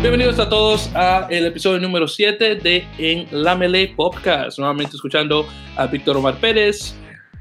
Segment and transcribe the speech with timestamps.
[0.00, 4.58] Bienvenidos a todos a el episodio número 7 de En la Melee Podcast.
[4.58, 6.94] Nuevamente escuchando a Víctor Omar Pérez,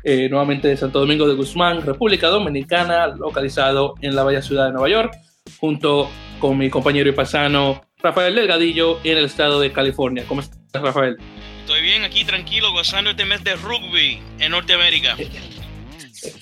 [0.04, 4.72] eh, nuevamente de Santo Domingo de Guzmán, República Dominicana, localizado en la bella ciudad de
[4.72, 5.14] Nueva York,
[5.60, 6.10] junto
[6.40, 10.24] con mi compañero y pasano Rafael Delgadillo en el estado de California.
[10.28, 11.18] ¿Cómo estás, Rafael?
[11.62, 15.16] Estoy bien aquí, tranquilo, gozando este mes de rugby en Norteamérica.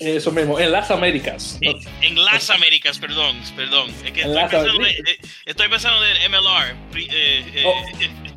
[0.00, 1.58] Eso mismo, en las Américas.
[1.60, 3.90] En, en las Américas, perdón, perdón.
[4.04, 6.98] Es que estoy pensando, de, de, estoy pensando, del MLR.
[6.98, 8.36] Eh, eh, oh.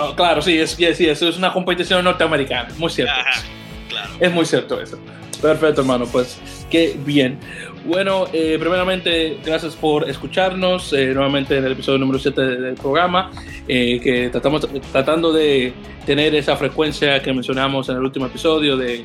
[0.00, 3.12] Oh, claro, sí, es, sí, eso es una competición norteamericana, muy cierto.
[3.12, 3.42] Ajá,
[3.88, 4.10] claro.
[4.20, 4.96] Es muy cierto eso.
[5.42, 6.38] Perfecto, hermano, pues
[6.70, 7.38] qué bien.
[7.84, 13.30] Bueno, eh, primeramente, gracias por escucharnos eh, nuevamente en el episodio número 7 del programa,
[13.66, 15.72] eh, que tratamos, tratando de
[16.06, 19.04] tener esa frecuencia que mencionamos en el último episodio de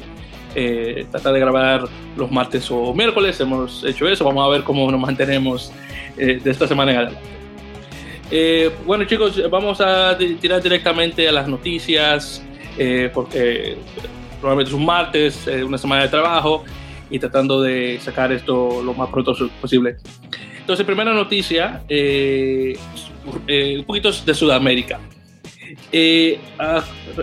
[0.56, 1.86] eh, tratar de grabar
[2.16, 3.40] los martes o miércoles.
[3.40, 5.72] Hemos hecho eso, vamos a ver cómo nos mantenemos
[6.18, 7.22] eh, de esta semana en adelante.
[8.32, 12.44] Eh, bueno chicos, vamos a tirar directamente a las noticias,
[13.14, 13.78] porque
[14.40, 16.64] probablemente es un martes, una semana de trabajo,
[17.10, 19.98] y tratando de sacar esto lo más pronto posible.
[20.60, 25.00] Entonces, primera noticia, un poquito de Sudamérica.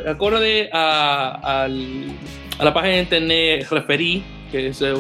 [0.07, 2.13] acorde a, al
[2.61, 4.23] a la página de internet referí,
[4.53, 4.93] que es de,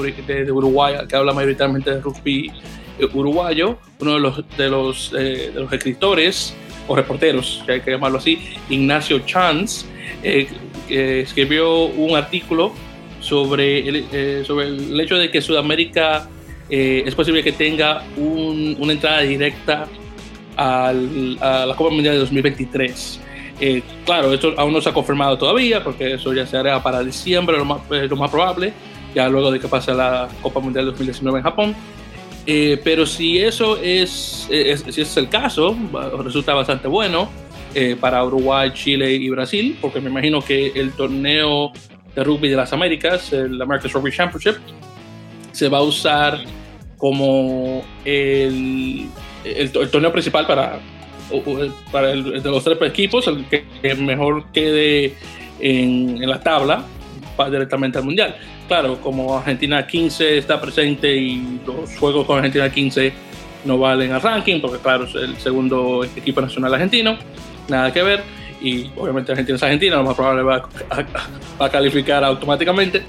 [0.50, 2.50] Uruguay, que habla mayoritariamente de rugby
[2.98, 6.54] eh, uruguayo, uno de los, de los, eh, de los escritores
[6.88, 8.38] o reporteros, que hay que llamarlo así,
[8.70, 9.86] Ignacio Chance,
[10.22, 10.48] eh,
[10.88, 12.72] escribió un artículo
[13.20, 16.28] sobre el, sobre el hecho de que Sudamérica
[16.70, 19.86] es posible que tenga un, una entrada directa
[20.56, 23.20] al, a la Copa Mundial de 2023.
[23.60, 27.02] Eh, claro, esto aún no se ha confirmado todavía, porque eso ya se hará para
[27.02, 28.72] diciembre, lo más, eh, lo más probable,
[29.14, 31.76] ya luego de que pase la Copa Mundial 2019 en Japón.
[32.46, 35.76] Eh, pero si eso es, es, si es el caso,
[36.24, 37.28] resulta bastante bueno
[37.74, 41.70] eh, para Uruguay, Chile y Brasil, porque me imagino que el torneo
[42.14, 44.56] de rugby de las Américas, el American Rugby Championship,
[45.52, 46.40] se va a usar
[46.96, 49.06] como el,
[49.44, 50.80] el, el torneo principal para,
[51.90, 53.64] para el, de los tres equipos, el que
[53.96, 55.14] mejor quede
[55.60, 56.84] en, en la tabla
[57.38, 58.36] va directamente al Mundial.
[58.68, 63.12] Claro, como Argentina 15 está presente y los juegos con Argentina 15
[63.64, 67.18] no valen al ranking, porque claro, es el segundo equipo nacional argentino,
[67.68, 68.22] nada que ver.
[68.60, 70.56] Y obviamente Argentina es Argentina, lo más probable va
[70.90, 71.02] a,
[71.60, 73.02] va a calificar automáticamente.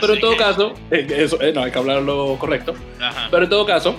[0.00, 2.74] Pero en todo caso, eso, eh, no hay que hablar lo correcto.
[3.00, 3.28] Ajá.
[3.30, 3.94] Pero en todo caso,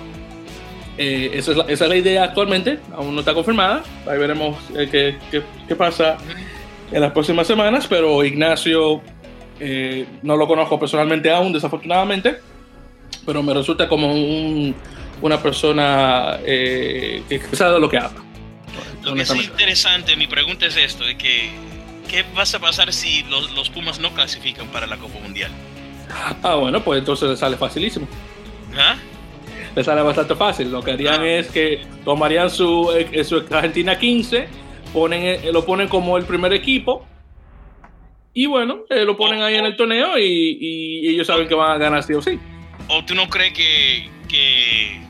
[0.98, 3.82] eh, esa, es la, esa, es la, idea actualmente, aún no está confirmada.
[4.06, 6.16] Ahí veremos eh, qué, qué, qué, pasa
[6.90, 9.00] en las próximas semanas, pero Ignacio
[9.64, 12.40] eh, no lo conozco personalmente aún, desafortunadamente,
[13.24, 14.74] pero me resulta como un,
[15.20, 18.20] una persona eh, que sabe lo que habla.
[19.04, 21.50] Lo que es interesante, mi pregunta es esto, de que
[22.08, 25.50] ¿qué va a pasar si los, los Pumas no clasifican para la Copa Mundial?
[26.42, 28.06] Ah, bueno, pues entonces le sale facilísimo.
[28.76, 28.96] ¿Ah?
[29.74, 30.70] Le sale bastante fácil.
[30.70, 31.28] Lo que harían ah.
[31.28, 34.48] es que tomarían su, eh, su Argentina 15,
[34.92, 37.06] ponen, eh, lo ponen como el primer equipo.
[38.34, 41.72] Y bueno, eh, lo ponen ahí en el torneo y, y, ellos saben que van
[41.72, 42.38] a ganar sí o sí.
[42.88, 45.00] ¿O tú no crees que, que...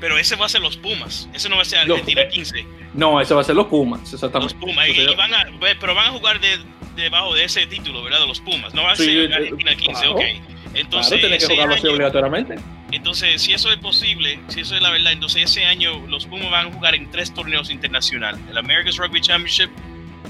[0.00, 2.66] Pero ese va a ser los Pumas, ese no va a ser Argentina los, 15.
[2.94, 4.54] No, ese va a ser los Pumas, exactamente.
[4.54, 5.46] Los Pumas, y, y van a,
[5.80, 6.58] pero van a jugar de,
[6.96, 8.20] debajo de ese título, ¿verdad?
[8.20, 10.14] De los Pumas, no va a sí, ser Argentina 15, claro.
[10.16, 10.53] ok.
[10.74, 12.56] Entonces, claro, tiene que jugarlo así obligatoriamente.
[12.92, 16.50] Entonces, si eso es posible, si eso es la verdad, entonces ese año los Pumas
[16.50, 19.70] van a jugar en tres torneos internacionales: el America's Rugby Championship,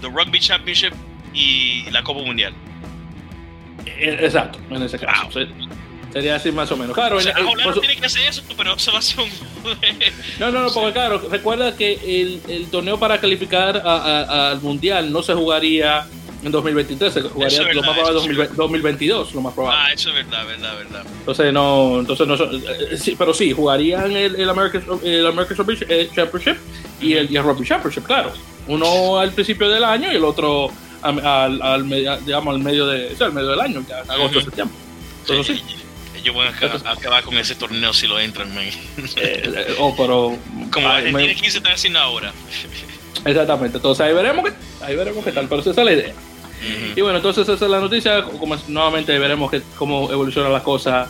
[0.01, 0.93] the Rugby Championship
[1.33, 2.55] y la Copa Mundial.
[3.99, 5.29] Exacto, en ese caso.
[5.31, 5.47] Wow.
[6.13, 6.95] Sería así más o menos.
[6.95, 9.31] Claro, o sea, el, no tiene que hacer eso, pero eso va a ser un.
[10.39, 15.23] no, no, no, porque claro, recuerda que el, el torneo para calificar al Mundial no
[15.23, 16.07] se jugaría
[16.45, 19.81] en 2023, se jugaría verdad, lo más probable 2020, 2022, lo más probable.
[19.81, 21.05] Ah, eso es verdad, verdad, verdad.
[21.19, 25.79] Entonces no, entonces no, eh, sí, pero sí, jugarían el, el American, el American Rugby
[26.15, 26.57] Championship
[27.01, 28.33] y el, y el Rugby Championship, claro.
[28.67, 30.71] Uno al principio del año y el otro
[31.03, 34.39] al, al, al digamos, al medio, de, o sea, al medio del año, ya, agosto,
[34.39, 34.45] uh -huh.
[34.45, 34.77] septiembre.
[35.21, 35.65] Entonces sí.
[35.67, 35.77] sí.
[36.19, 36.49] Ellos van
[36.87, 38.65] a acabar, con ese torneo si lo entran, man.
[39.17, 40.39] Eh, oh, pero...
[40.71, 41.35] Como ay, Argentina me...
[41.35, 42.33] 15 está haciendo ahora.
[43.25, 46.15] Exactamente, entonces ahí veremos qué, ahí veremos qué tal, pero esa es la idea.
[46.97, 48.23] Y bueno, entonces esa es la noticia.
[48.23, 51.09] Como nuevamente veremos que, cómo evoluciona la cosa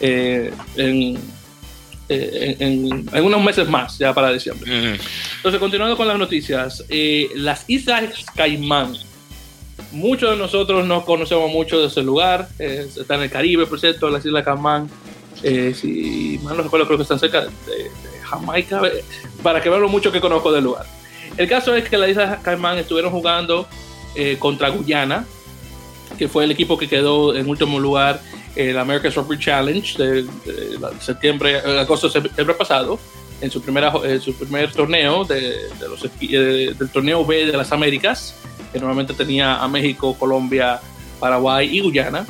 [0.00, 1.16] eh, en,
[2.08, 4.70] eh, en, en, unos meses más, ya para diciembre.
[4.70, 5.00] Uh -huh.
[5.36, 8.96] Entonces, continuando con las noticias, eh, las Islas Caimán
[9.92, 12.48] muchos de nosotros no conocemos mucho de ese lugar.
[12.58, 14.88] Está en el Caribe, por cierto, las Islas Caimán.
[15.42, 17.90] Eh, si mal no recuerdo, creo que están cerca de, de
[18.22, 18.80] Jamaica.
[19.42, 20.86] Para que vean lo mucho que conozco del lugar.
[21.36, 23.66] El caso es que las Islas Caimán estuvieron jugando
[24.14, 25.26] eh, contra Guyana,
[26.18, 28.20] que fue el equipo que quedó en último lugar
[28.54, 32.98] en el America's Rugby Challenge de, de septiembre, agosto septiembre pasado,
[33.42, 38.36] en su, primera, en su primer torneo eh, del torneo B de las Américas,
[38.72, 40.80] que normalmente tenía a México, Colombia,
[41.18, 42.24] Paraguay y Guyana.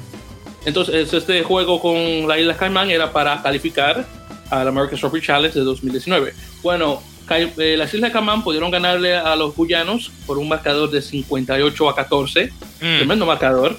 [0.65, 4.07] Entonces, este juego con la Isla Caimán era para calificar
[4.49, 6.35] al America's Rugby Challenge de 2019.
[6.63, 11.89] Bueno, eh, las Islas Caimán pudieron ganarle a los guyanos por un marcador de 58
[11.89, 12.47] a 14,
[12.81, 13.79] Mm, tremendo marcador.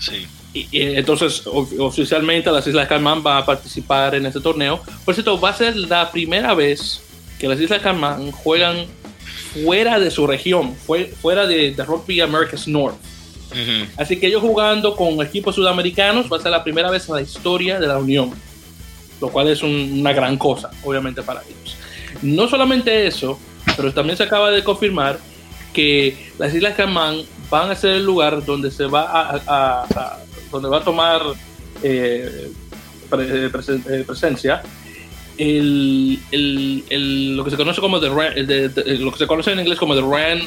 [0.00, 0.26] sí.
[0.54, 4.80] Y, y entonces, of- oficialmente, las Islas Caimán van a participar en este torneo.
[5.04, 7.02] Por cierto, va a ser la primera vez
[7.38, 8.86] que las Islas Caimán juegan
[9.64, 12.96] fuera de su región, fue, fuera de, de Rugby Americas North.
[13.50, 13.90] Ujú.
[13.98, 17.20] Así que ellos jugando con equipos sudamericanos va a ser la primera vez en la
[17.22, 18.32] historia de la Unión,
[19.20, 21.76] lo cual es un- una gran cosa, obviamente, para ellos.
[22.22, 23.38] No solamente eso,
[23.76, 25.18] pero también se acaba de confirmar
[25.72, 29.06] que las Islas Caimán van a ser el lugar donde se va
[29.46, 30.16] a,
[30.50, 31.20] donde va a tomar
[31.82, 32.50] eh,
[33.10, 34.62] presen- eh, presencia
[35.38, 40.40] el, lo que se conoce como lo que se conoce en inglés como the RAN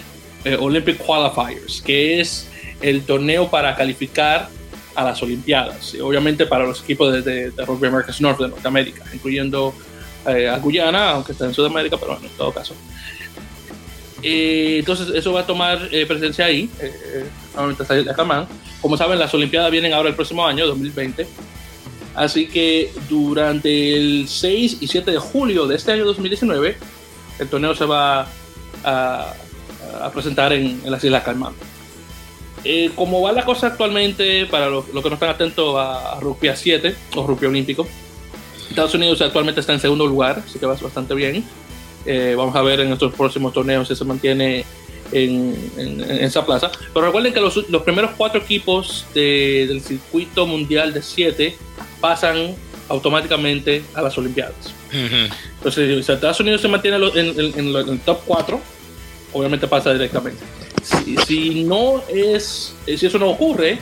[0.45, 2.48] eh, Olympic Qualifiers, que es
[2.81, 4.50] el torneo para calificar
[4.95, 9.74] a las Olimpiadas, obviamente para los equipos de, de, Rugby Americas North de Norteamérica, incluyendo
[9.74, 9.88] eh,
[10.25, 12.74] a Guyana, aunque está en Sudamérica, pero bueno, en todo caso.
[14.21, 17.25] Eh, entonces, eso va a tomar eh, presencia ahí, eh,
[17.56, 18.48] eh, está.
[18.81, 21.27] Como saben, las Olimpiadas vienen ahora el próximo año, 2020.
[22.16, 26.77] Así que durante el 6 y 7 de julio de este año 2019,
[27.39, 28.27] el torneo se va
[28.83, 29.33] a,
[30.01, 31.54] a presentar en, en las Islas Caimán.
[32.63, 36.50] Eh, como va la cosa actualmente, para los que no están atentos a, a Rugby
[36.50, 37.88] a 7 o Rugby Olímpico,
[38.69, 41.44] Estados Unidos actualmente está en segundo lugar, así que va bastante bien.
[42.06, 44.63] Eh, vamos a ver en estos próximos torneos si se mantiene
[45.12, 46.71] en, en- en esa plaza.
[46.94, 51.56] Pero recuerden que los, los primeros cuatro equipos de- del circuito mundial de 7
[52.00, 52.56] pasan
[52.88, 54.74] automáticamente a las Olimpiadas.
[54.89, 55.33] Ujú.
[55.57, 58.60] Entonces, si Estados Unidos se mantiene en, en- el top 4,
[59.33, 60.44] obviamente pasa directamente.
[60.83, 63.77] Si, si no es, si eso no ocurre,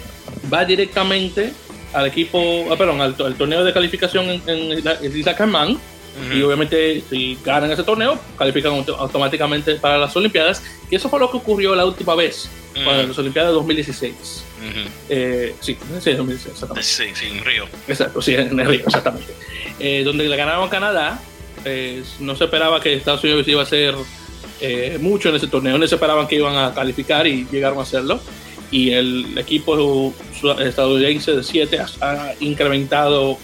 [0.51, 1.53] va directamente
[1.99, 4.99] al equipo, ah, perdón, al, to- al torneo de calificación en, en Isla.
[6.33, 10.63] Y obviamente, si ganan ese torneo, califican auto- automáticamente para las Olimpiadas.
[10.89, 12.49] Y eso fue lo que ocurrió la última vez,
[12.85, 13.07] para Ujú.
[13.09, 14.13] las Olimpiadas de 2016.
[14.57, 14.89] Ujú.
[15.09, 16.83] Eh, sí, sí, 2016, exactamente.
[16.89, 17.65] Sí, sí, en Río.
[17.87, 19.31] Exacto, sí, en el Río, exactamente.
[19.79, 21.21] Eh, donde le ganaron a Canadá,
[21.65, 23.93] eh, no se esperaba que Estados Unidos iba a hacer
[24.59, 27.83] eh, mucho en ese torneo, no se esperaban que iban a calificar y llegaron a
[27.83, 28.19] hacerlo.
[28.71, 30.13] Y el equipo
[30.59, 33.37] estadounidense de 7 ha, incrementado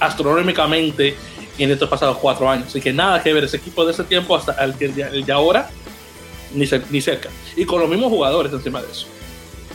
[0.00, 1.14] astronómicamente
[1.58, 2.68] en estos pasados cuatro años.
[2.68, 5.32] Así que nada que ver ese equipo de ese tiempo hasta el, que- el de
[5.32, 5.68] ahora,
[6.54, 7.28] ni, ni cerca.
[7.56, 9.06] Y con los mismos jugadores encima de eso.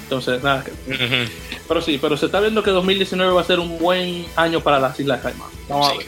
[0.03, 1.01] Entonces, nada que ver.
[1.25, 1.31] Ujú.
[1.67, 4.79] Pero sí, pero se está viendo que 2019 va a ser un buen año para
[4.79, 5.49] las Islas Caimán.
[5.67, 5.93] Vamos, Sí.
[5.93, 6.07] a, ver.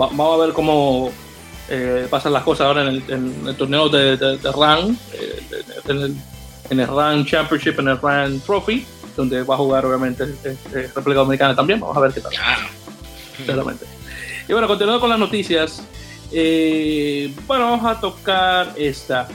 [0.00, 1.12] Va- vamos a ver cómo
[1.68, 5.40] eh, pasan las cosas ahora en el, en el torneo de, de- de RAN, eh,
[5.88, 6.16] en, el,
[6.70, 8.86] en el RAN Championship, en el RAN Trophy,
[9.16, 10.24] donde va a jugar obviamente
[10.72, 11.80] República Dominicana también.
[11.80, 12.32] Vamos a ver qué tal.
[13.38, 13.86] Exactamente.
[14.48, 15.82] Y bueno, continuando con las noticias,
[16.32, 19.28] eh, bueno, vamos a tocar esta.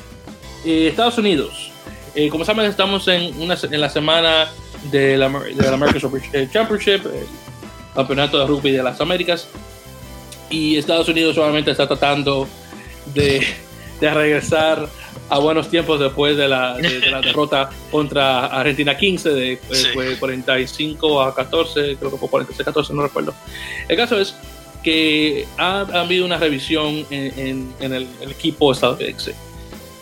[0.65, 1.71] Eh, Estados Unidos.
[2.15, 4.47] Eh, como saben, estamos en, una, en la semana
[4.89, 7.27] de la, de la American Championship, el
[7.93, 9.47] campeonato de rugby de las Américas.
[10.49, 12.47] Y Estados Unidos solamente está tratando
[13.13, 13.45] de,
[13.99, 14.87] de regresar
[15.29, 19.59] a buenos tiempos después de la, de- de la derrota contra Argentina 15, de, eh,
[19.71, 19.87] Sí.
[19.93, 23.33] fue 45 a 14, creo que fue 46 a 14, no recuerdo.
[23.87, 24.35] El caso es
[24.83, 29.33] que ha, ha habido una revisión en, en- en el, el equipo estadounidense.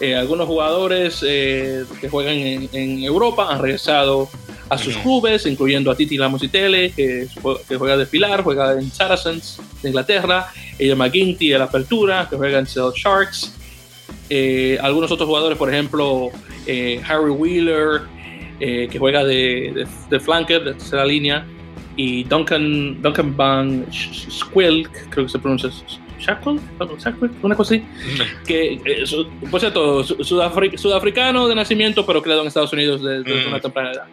[0.01, 4.27] Eh, algunos jugadores eh, que juegan en, en Europa han regresado
[4.69, 7.27] a sus clubes, incluyendo a Titi Lamusitele, que,
[7.69, 12.35] que juega de Pilar, juega en Saracens de Inglaterra, ella McGuinty de la Apertura, que
[12.35, 13.53] juega en Seattle Sharks.
[14.29, 16.29] Eh, algunos otros jugadores, por ejemplo,
[16.65, 18.01] eh, Harry Wheeler,
[18.59, 21.45] eh, que juega de, de, de flanker, de tercera línea,
[21.95, 25.69] y Duncan, Duncan Van Squilk, creo que se pronuncia
[26.19, 26.59] Shackle,
[27.41, 27.83] una cosa así,
[28.47, 28.79] que,
[29.51, 33.47] por cierto, su- sudafri- sudafricano de nacimiento, pero creado en Estados Unidos desde, Mm.
[33.49, 34.05] una temprana edad.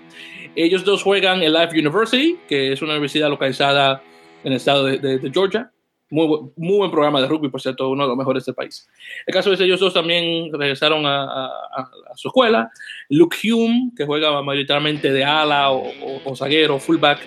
[0.57, 4.03] Ellos dos juegan en Life University, que es una universidad localizada
[4.43, 5.71] en el estado de Georgia.
[6.11, 6.27] Muy,
[6.57, 8.89] muy buen programa de rugby, por cierto, uno de los mejores del país.
[9.27, 12.71] El caso es ellos dos también regresaron a, a, a su escuela.
[13.09, 17.21] Luke Hume, que juega mayoritariamente de ala o, o, o zaguero, fullback,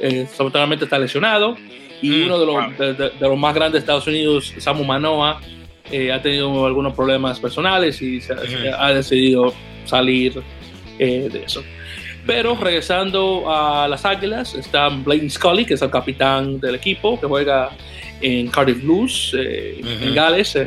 [0.00, 0.26] eh,
[0.80, 1.56] está lesionado.
[2.02, 2.72] Y Mm, uno de los, wow.
[2.78, 5.40] de, de- de los más grandes de Estados Unidos, Samu Manoa,
[5.90, 8.44] eh, ha tenido algunos problemas personales y se, Ujú.
[8.46, 9.54] se ha decidido
[9.86, 10.42] salir
[10.98, 11.62] eh, de eso.
[12.26, 17.26] Pero regresando a las Águilas, está Blaine Scully, que es el capitán del equipo, que
[17.26, 17.70] juega
[18.20, 20.14] en Cardiff Blues, eh, en.
[20.14, 20.64] Gales, de-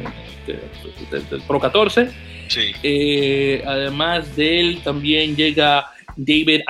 [1.12, 2.10] de- del Pro 14.
[2.48, 2.72] Sí.
[2.84, 6.62] Eh, además de él, también llega David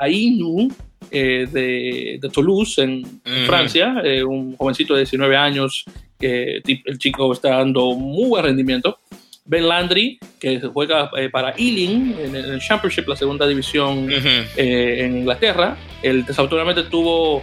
[0.00, 0.68] Ainu
[1.10, 3.20] eh, de, de Toulouse, en.
[3.46, 3.94] Francia,
[4.26, 5.84] un jovencito de 19 años,
[6.18, 8.98] que el chico está dando muy buen rendimiento.
[9.44, 14.08] Ben Landry, que juega eh, para Ealing en el, Championship, la segunda división
[14.56, 15.76] eh, en Inglaterra.
[16.02, 17.42] Él desafortunadamente tuvo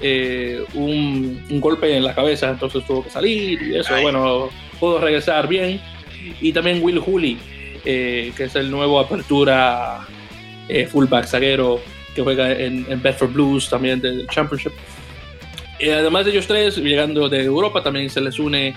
[0.00, 4.02] eh, un, un golpe en la cabeza, entonces tuvo que salir y eso, Ay.
[4.02, 5.80] bueno, pudo regresar bien.
[6.40, 7.38] Y también Will Hooley,
[7.84, 10.00] eh, que es el nuevo apertura
[10.68, 11.80] eh, fullback zaguero
[12.14, 14.72] que juega en, en Bedford Blues también del Championship.
[15.78, 18.74] Eh, además de ellos tres, llegando de Europa, también se les une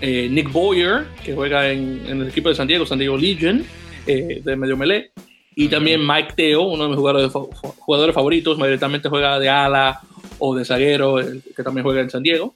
[0.00, 3.64] Nick Boyer, que juega en, en el equipo de San Diego, San Diego Legion,
[4.06, 5.10] de medio melee.
[5.56, 10.00] Y también Mike Teo, uno de mis jugadores, jugadores favoritos, mayoritariamente juega de ala
[10.38, 12.54] o de zaguero, el- que también juega en San Diego.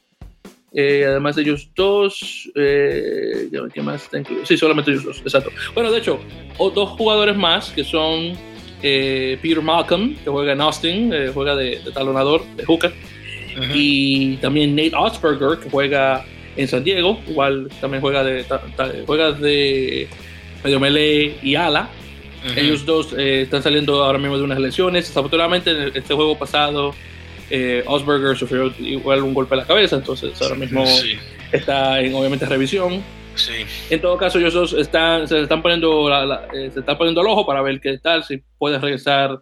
[0.75, 4.09] Eh, además de ellos dos, eh, ¿qué más?
[4.09, 4.29] tengo?
[4.45, 5.51] Sí, solamente ellos dos, exacto.
[5.75, 6.19] Bueno, de hecho,
[6.59, 8.33] dos jugadores más que son
[8.83, 13.65] eh, Peter Malcolm, que juega en Austin, eh, juega de, de talonador, de hooker, Ujú.
[13.75, 16.25] y también Nate Osberger, que juega
[16.57, 20.09] en San Diego, igual también juega de, ta- ta- juega de
[20.65, 21.91] medio melee y ala.
[22.45, 22.59] Ujú.
[22.59, 25.07] Ellos dos eh, están saliendo ahora mismo de unas lesiones.
[25.07, 26.93] Desafortunadamente, en este juego pasado,
[27.55, 31.17] eh, Osberger sufrió igual un golpe en la cabeza, entonces ahora mismo Sí.
[31.53, 33.03] está en obviamente revisión.
[33.35, 33.53] Sí.
[33.91, 37.21] En todo caso, ellos dos están, se están poniendo, la- la- eh, se están poniendo
[37.21, 39.39] el ojo para ver qué tal, si puede regresar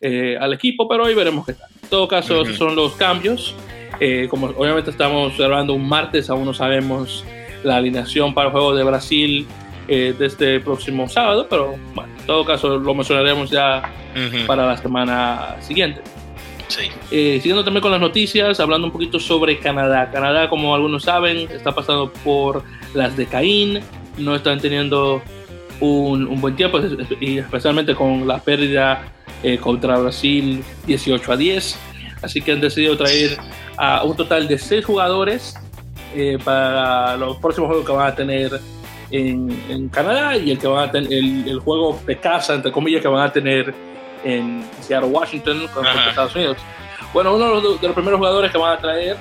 [0.00, 1.68] eh, al equipo, pero ahí veremos qué tal.
[1.82, 3.56] En todo caso, son los cambios.
[3.98, 7.24] Eh, como obviamente estamos grabando un martes, aún no sabemos
[7.64, 9.44] la alineación para el juego de Brasil
[9.88, 13.82] eh, de este próximo sábado, pero bueno, en todo caso lo mencionaremos ya
[14.46, 16.00] para la semana siguiente.
[16.68, 16.82] Sí.
[17.10, 20.10] Eh, siguiendo también con las noticias, hablando un poquito sobre Canadá.
[20.10, 22.62] Canadá, como algunos saben, está pasando por
[22.94, 23.80] las de Caín,
[24.18, 25.22] no están teniendo
[25.80, 26.78] un, un buen tiempo,
[27.20, 31.78] y especialmente con la pérdida eh, contra Brasil 18 a 10.
[32.22, 33.38] Así que han decidido traer
[33.76, 35.54] a un total de 6 jugadores
[36.14, 38.60] eh, para los próximos juegos que van a tener
[39.10, 42.72] en, en Canadá y el, que van a ten- el, el juego de casa, entre
[42.72, 43.72] comillas, que van a tener
[44.24, 46.08] en Seattle, Washington, contra.
[46.08, 46.56] Estados Unidos.
[47.12, 49.16] Bueno, uno de los, de los primeros jugadores que van a traer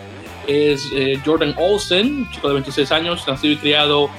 [0.48, 4.10] es eh, Jordan Olsen, chico de 26 años, nacido y criado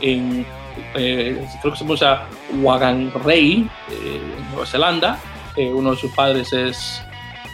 [0.00, 0.46] en,
[0.94, 2.22] eh, creo que se pronuncia
[2.62, 5.18] Waganrey, eh, en Nueva Zelanda.
[5.56, 7.02] Eh, uno de sus padres es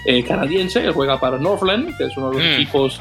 [0.06, 2.60] eh, canadiense, él juega para Northland, que es uno de los Mm.
[2.60, 3.00] equipos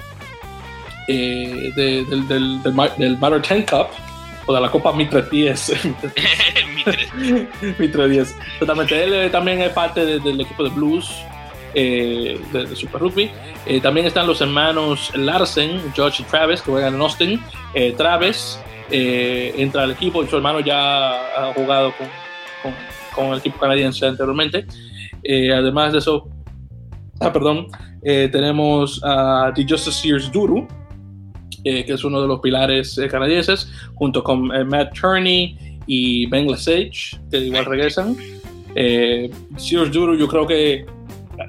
[1.07, 3.87] de- del, del, del, Ma- del Matter 10 Cup,
[4.45, 5.85] o de la Copa Mitre 10.
[6.75, 7.09] Mi tres.
[7.79, 8.35] Mitre 10.
[8.59, 9.03] Totalmente.
[9.03, 11.11] Él eh, también es parte de- del equipo de Blues
[11.73, 13.29] eh, de, de Super Rugby.
[13.65, 17.41] Eh, también están los hermanos Larsen, George y Travis, que juegan en Austin.
[17.73, 18.59] Eh, Travis
[18.93, 21.11] entra al equipo y su hermano ya
[21.49, 22.07] ha jugado con,
[22.61, 22.73] con,
[23.15, 24.65] con el equipo canadiense anteriormente.
[25.55, 26.27] Además de eso,
[27.21, 27.67] ah, perdón,
[28.01, 30.67] tenemos a The Justice Sears Duru,
[31.63, 36.25] eh, que es uno de los pilares eh, canadienses, junto con eh, Matt Turney y
[36.27, 38.15] Ben Lesage, que igual regresan.
[38.75, 40.85] Eh, Sears Duru, yo creo que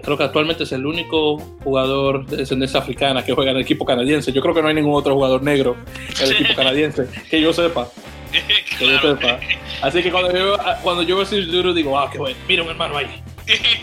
[0.02, 3.84] creo que actualmente es el único jugador de descendencia africana que juega en el equipo
[3.84, 4.32] canadiense.
[4.32, 5.76] Yo creo que no hay ningún otro jugador negro
[6.18, 7.88] en el equipo canadiense que yo sepa.
[8.78, 9.38] Que yo sepa.
[9.82, 12.62] Así que cuando yo, cuando yo veo a Sears Duru digo, ah, qué bueno, mira
[12.62, 13.06] un hermano ahí.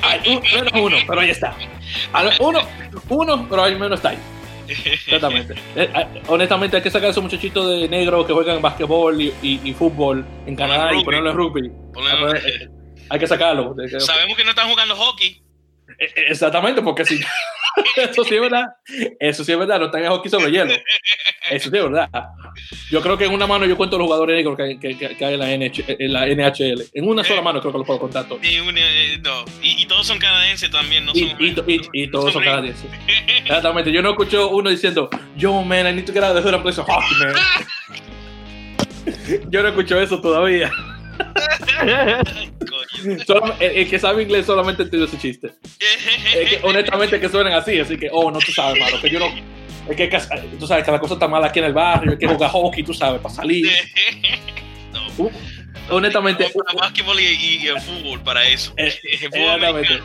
[0.01, 1.55] Ay, un- menos uno, pero ahí está.
[2.39, 2.59] Uno,
[3.09, 4.17] uno, pero al menos está ahí.
[4.85, 5.53] Exactamente.
[5.75, 9.33] Eh, eh, honestamente, hay que sacar a esos muchachitos de negro que juegan basquetbol y,
[9.41, 11.71] y- y fútbol en Canadá y ponerlo en rugby.
[11.93, 12.69] Ponle- Eh,
[13.09, 13.75] Hay que sacarlo.
[13.99, 15.41] Sabemos que no están jugando hockey.
[15.99, 17.19] Eh, Exactamente, porque si.
[17.95, 18.65] Eso sí es verdad.
[19.19, 19.79] Eso sí es verdad.
[19.79, 20.73] No están en hockey sobre hielo.
[21.49, 22.09] Eso sí es verdad.
[22.91, 25.25] Yo creo que en una mano yo cuento los jugadores negros que, que- que- que
[25.25, 26.83] hay en la, NH en la NHL.
[26.93, 28.41] En una sola mano creo que los puedo contar todos.
[28.41, 29.45] Ni un- eh, no.
[29.61, 31.37] y, y todos son canadienses también, no Y, son.
[31.41, 32.85] y, y, y todos son canadienses.
[33.39, 33.91] Exactamente.
[33.91, 36.53] Yo no escucho uno diciendo, yo, man, I need to get out of the hood
[36.55, 37.35] and play some hockey, man.
[39.49, 40.71] Yo no escucho eso todavía.
[43.25, 45.51] Solo- el, el que sabe inglés solamente entiende ese chiste.
[46.35, 49.19] Es que, honestamente que suenan así, así que, oh, no tú sabes, mano, que yo
[49.19, 49.27] no,
[49.89, 50.07] Es que,
[50.59, 52.83] tú sabes que la cosa está mala aquí en el barrio, hay que jugar hockey,
[52.83, 53.67] tú sabes, para salir.
[54.93, 55.23] no.
[55.25, 55.31] Uh,
[55.91, 56.51] honestamente.
[56.77, 58.73] Básquetbol y, y, el fútbol para eso.
[58.77, 59.99] Eh, exactamente.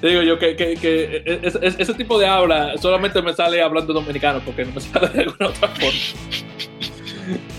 [0.00, 4.40] Te digo yo que, que, que ese tipo de habla solamente me sale hablando dominicano
[4.44, 5.98] porque no me sale de alguna otra forma.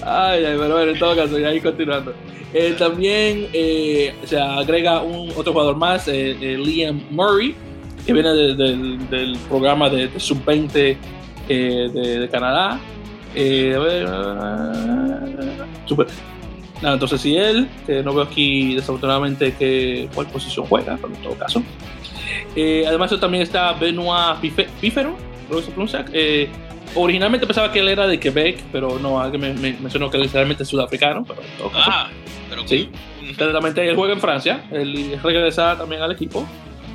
[0.05, 2.13] Ay, ay, pero bueno, en todo caso, ya ahí continuando.
[2.53, 7.55] Eh, también eh, se agrega un otro jugador más, eh, Liam Murray,
[8.05, 10.97] que viene del programa de, Sub-20
[11.47, 12.79] de, Canadá.
[15.85, 16.07] super.
[16.83, 21.33] entonces, si él, que no veo aquí desafortunadamente que, cuál posición juega, pero en todo
[21.35, 21.63] caso.
[22.55, 24.39] además, también está Benoit
[24.79, 25.15] Pífero,
[25.47, 26.05] creo que se pronuncia
[26.95, 30.33] originalmente pensaba que él era de Quebec, pero no, alguien me, mencionó que él es
[30.33, 31.25] realmente sudafricano.
[31.25, 31.41] Pero,
[31.73, 32.09] ah,
[32.49, 32.89] pero sí.
[33.37, 36.47] Claramente él juega en Francia, él regresa también al equipo.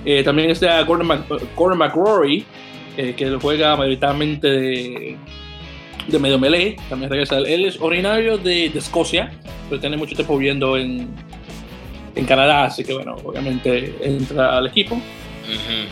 [0.05, 1.25] Eh, también está Gordon,
[1.57, 2.45] Gordon McRory,
[2.97, 5.17] eh, que él juega mayoritariamente de,
[6.07, 7.39] de, medio melee, también regresa.
[7.39, 9.33] Él es originario de, Escocia,
[9.69, 11.09] pero tiene mucho tiempo viviendo en,
[12.15, 15.01] en Canadá, así que bueno, obviamente entra al equipo.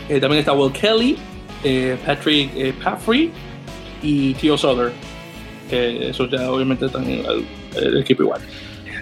[0.07, 1.17] Eh, también está Will Kelly,
[2.05, 3.31] Patrick Paffrey,
[4.01, 4.91] y Tio Souther,
[5.69, 7.25] que eso ya obviamente están en
[7.75, 8.41] el, equipo igual.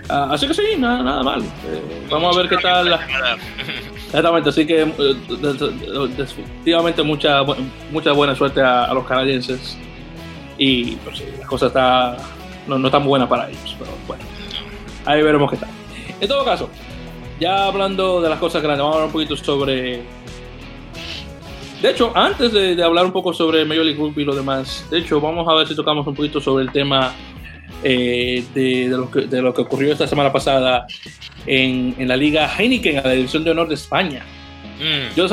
[0.09, 1.41] Uh, así que sí, nada, nada mal.
[1.41, 2.87] Eh, vamos a ver qué tal.
[4.05, 7.41] Exactamente, así que eh, definitivamente mucha,
[7.91, 9.77] mucha buena suerte a, los canadienses.
[10.57, 12.17] Y pues sí, la cosa está,
[12.67, 14.23] no, no tan buena para ellos, pero bueno,
[15.05, 15.69] ahí veremos qué tal.
[16.21, 16.69] En todo caso,
[17.39, 20.03] ya hablando de las cosas grandes, vamos a hablar un poquito sobre
[21.81, 24.99] de hecho, antes de, hablar un poco sobre Major League Rugby y lo demás, de
[24.99, 27.13] hecho, vamos a ver si tocamos un poquito sobre el tema
[27.83, 30.87] eh, de, lo que, de, lo que, ocurrió esta semana pasada
[31.45, 34.25] en, en, la Liga Heineken, a la División de Honor de España.
[34.79, 35.15] Mm.
[35.15, 35.27] Yo,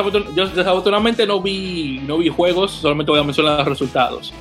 [0.54, 4.32] desafortunadamente no vi, no vi juegos, solamente voy a mencionar los resultados.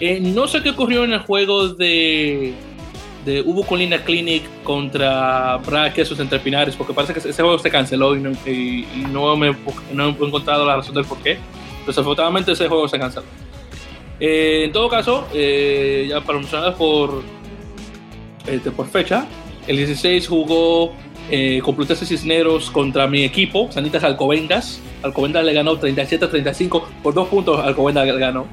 [0.00, 2.54] Eh, no sé qué ocurrió en el juego de,
[3.24, 7.70] de Ubu Colina Clinic contra Braga Quesos entre Pinares, porque parece que ese juego se
[7.70, 8.30] canceló y no,
[9.10, 9.54] no, me,
[9.92, 11.38] no, he encontrado la razón del por qué.
[11.86, 13.26] Desafortunadamente ese juego se canceló.
[14.18, 17.22] Eh, en todo caso, eh, ya para mencionar por,
[18.46, 19.26] este, por fecha,
[19.66, 20.92] el 16 jugó
[21.30, 24.80] eh, Complutense Cisneros contra mi equipo, Sanitas Alcobendas.
[25.02, 27.60] Alcobendas le ganó 37-35 por dos puntos.
[27.60, 28.46] Alcobendas le ganó,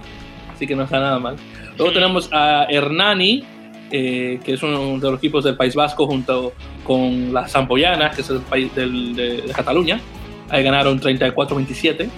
[0.54, 1.36] así que no está nada mal.
[1.78, 3.44] Luego tenemos a Hernani
[3.92, 8.22] eh, que es uno de los equipos del País Vasco junto con las Zampoyanas, que
[8.22, 10.00] es el país de, Cataluña.
[10.50, 12.10] Ahí ganaron 34-27.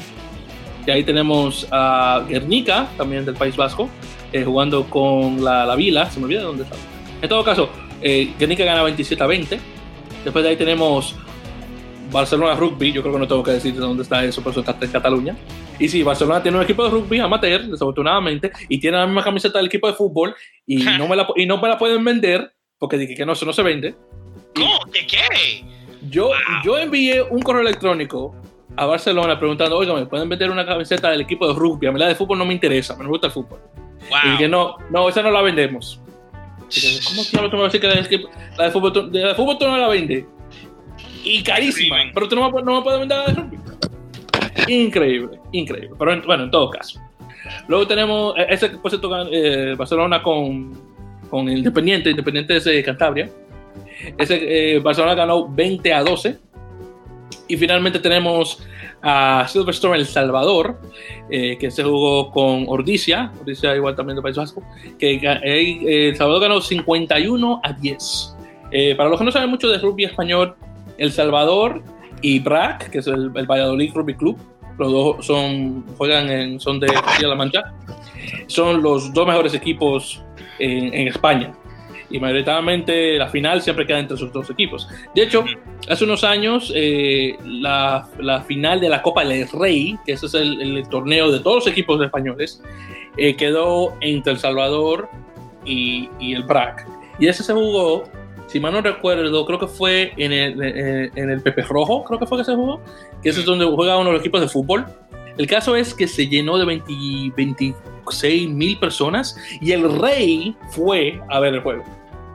[0.87, 3.89] Y ahí tenemos a Guernica, también del País Vasco,
[4.31, 6.75] eh, jugando con la, la, Vila, se me olvida dónde está.
[7.21, 7.69] En todo caso,
[8.01, 9.59] eh, Guernica gana 27 20.
[10.23, 11.15] Después de ahí tenemos
[12.11, 14.59] Barcelona Rugby, yo creo que no tengo que decir de dónde está eso, pero eso
[14.61, 15.35] está en Cataluña.
[15.79, 19.59] Y sí, Barcelona tiene un equipo de rugby amateur, desafortunadamente, y tiene la misma camiseta
[19.59, 22.97] del equipo de fútbol, y, no, me la, y no me la pueden vender, porque
[22.97, 23.95] dije que no, eso no se vende.
[24.55, 24.79] ¿Cómo?
[24.91, 25.63] ¿Qué qué?
[26.09, 26.31] Yo,
[26.63, 28.35] yo envié un correo electrónico
[28.75, 31.87] a Barcelona preguntando, oiga, ¿me pueden vender una camiseta del equipo de rugby?
[31.87, 33.59] A mí la de fútbol no me interesa, me gusta el fútbol.
[34.25, 35.99] Y dije, no, no, esa no la vendemos.
[37.31, 37.87] ¿Cómo que me decir que
[38.57, 40.25] la de fútbol, de fútbol tú no la vendes?
[41.23, 41.97] y carísima.
[42.13, 43.57] Pero tú no me, no me puedes vender de rugby.
[44.67, 45.95] Increíble, increíble.
[45.97, 46.99] Pero bueno, en todo caso.
[47.67, 50.71] Luego tenemos eh, ese se toca eh, Barcelona con,
[51.29, 53.29] con Independiente, Independiente de Cantabria.
[54.17, 56.37] Ese, eh, Barcelona ganó 20 a 12.
[57.47, 58.63] Y finalmente tenemos
[59.01, 60.79] a Silverstone El Salvador,
[61.29, 64.61] que se jugó con Ordicia, Ordicia igual también del País Vasco,
[64.99, 68.35] que El Salvador ganó 51 a 10.
[68.95, 70.55] para los que no saben mucho de rugby español,
[70.99, 71.81] el Salvador
[72.21, 74.37] y BRAC, que es el, Valladolid Rugby Club.
[74.77, 77.73] Los dos son, juegan en, son de Castilla-La Mancha.
[78.47, 80.23] Son los dos mejores equipos
[80.57, 81.53] en, España.
[82.09, 84.87] Y mayoritariamente la final siempre queda entre esos dos equipos.
[85.13, 85.45] De hecho,
[85.89, 90.33] hace unos años eh, la, la, final de la Copa del Rey, que ese es
[90.33, 92.63] el, torneo de todos los equipos españoles,
[93.17, 95.09] eh, quedó entre El Salvador
[95.65, 96.87] y, y el BRAC.
[97.19, 98.05] Y ese se jugó
[98.49, 100.61] si mal no recuerdo, creo que fue en el,
[101.15, 102.81] en el Pepe Rojo, creo que fue que se jugó,
[103.21, 104.85] que ese es donde juega uno de los equipos de fútbol.
[105.37, 111.39] El caso es que se llenó de 26 mil personas y el rey fue a
[111.39, 111.83] ver el juego.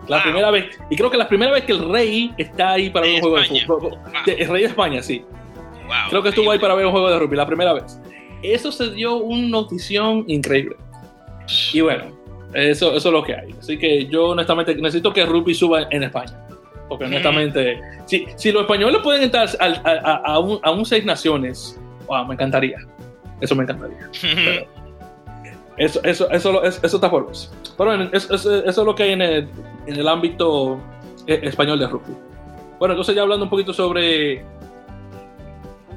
[0.06, 3.06] La primera vez, y creo que la primera vez que el rey está ahí para
[3.06, 3.98] ver un juego de fútbol.
[4.26, 5.24] El rey de España, sí.
[6.10, 8.00] creo que estuvo ahí para ver un juego de rugby, la primera vez.
[8.42, 10.76] Eso se dio una notición increíble.
[11.72, 12.04] Y bueno,
[12.54, 13.54] eso, eso es lo que hay.
[13.58, 16.38] Así que yo honestamente necesito que rugby suba en España.
[16.88, 21.80] Porque honestamente, si, si los españoles pueden entrar a, a, un, a un seis naciones,
[22.28, 22.78] me encantaría.
[23.40, 24.10] Eso me encantaría.
[25.76, 27.36] Eso, eso, eso, eso, está por ver.
[27.76, 29.48] Pero bueno, eso, eso, es lo que hay en el,
[29.86, 30.80] en el ámbito
[31.26, 32.14] eh, español de rugby.
[32.78, 34.44] Bueno, entonces ya hablando un poquito sobre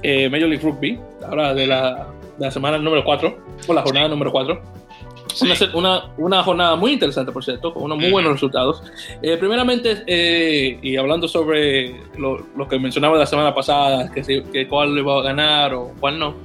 [0.02, 2.08] eh, Major League Rugby, ahora de la,
[2.40, 4.60] de la semana número 4, o la jornada número 4.
[5.74, 8.84] Una, una, jornada muy interesante, por cierto, con unos muy buenos resultados.
[9.22, 14.68] Eh, primeramente, eh, y hablando sobre lo, lo, que mencionaba la semana pasada, que, que
[14.68, 16.36] cuál iba a ganar o cuál no,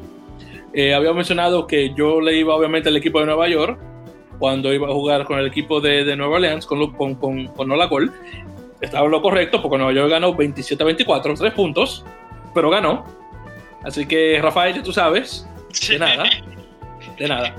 [0.75, 3.79] eh, había mencionado que yo le iba obviamente al equipo de Nueva York
[4.39, 7.69] cuando iba a jugar con el equipo de, de Nueva Orleans, con, con, con, con
[7.69, 8.13] Nola Gol.
[8.81, 12.05] Estaba en lo correcto, porque Nueva York ganó 27-24, 3 puntos,
[12.53, 13.05] pero ganó.
[13.85, 15.47] Así que, Rafael, ya tú sabes,
[15.89, 16.25] de nada,
[17.19, 17.55] de nada.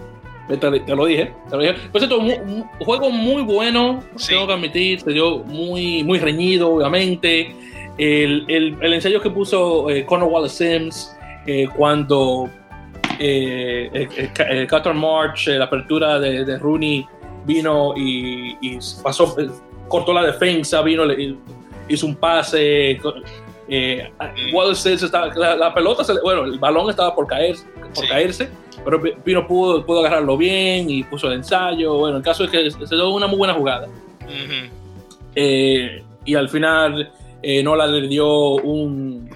[0.48, 0.56] Te,
[0.96, 1.76] lo dije, te lo dije.
[1.92, 7.56] Pues esto, un, juego muy bueno, tengo que admitir, se dio muy, muy reñido, obviamente.
[7.98, 12.50] El, el, el ensayo que puso eh, Conor Wallace Sims eh, cuando
[13.20, 17.06] eh, eh March, la apertura de, de, Rooney,
[17.46, 19.36] vino y, y, pasó,
[19.88, 21.38] cortó la defensa, vino, le,
[21.88, 23.00] hizo un pase.
[23.02, 24.54] Mm.
[24.54, 27.56] Wallace Sims estaba, la, pelota, bueno, el balón estaba por, caer,
[27.96, 28.50] por caerse
[28.84, 31.96] pero Pino pudo, pudo agarrarlo bien y puso el ensayo.
[31.96, 33.88] Bueno, el caso es que se dio una muy buena jugada.
[35.36, 39.30] Eh, y al final eh, Nola le dio un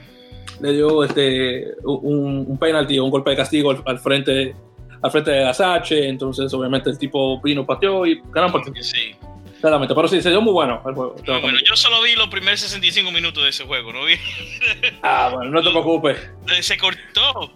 [0.59, 4.55] le dio este un, un penalti, un golpe de castigo al, frente
[5.01, 9.15] al frente de Asache, entonces obviamente el tipo Pino pateó y ganaron porque sí.
[9.59, 11.15] Claramente, pero sí, se dio muy bueno el juego.
[11.25, 14.13] bueno, yo solo vi los primeros 65 minutos de ese juego, ¿no vi?
[15.01, 16.17] ah, bueno, no te preocupes.
[16.61, 17.51] Se cortó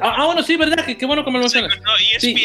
[0.00, 1.76] ah, bueno, sí, verdad, qué, bueno que me lo mencionas.
[2.00, 2.36] y sí,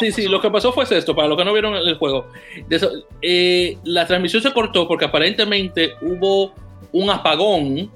[0.00, 2.30] sí, sí, lo que pasó fue esto, para los que no vieron el juego.
[3.22, 6.54] Eh, la transmisión se cortó porque aparentemente hubo
[6.92, 7.90] un apagón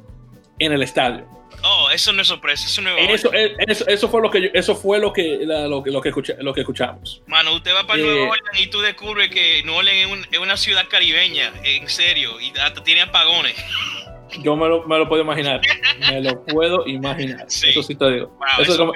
[0.59, 1.37] en el estadio.
[1.63, 4.77] Oh, eso no es sorpresa, eso no es eso, eso, eso, fue lo que eso
[4.77, 7.23] fue lo que lo, que, lo que, lo que escuchamos.
[7.27, 10.57] Mano, usted va para Nueva eh, Orleans y tú descubres que Nueva Orleans es, una
[10.57, 13.55] ciudad caribeña, en serio, y hasta tiene apagones.
[14.43, 15.61] Yo me lo, me lo puedo imaginar.
[16.11, 17.47] Me lo puedo imaginar.
[17.47, 18.39] Eso sí te digo.
[18.59, 18.93] eso,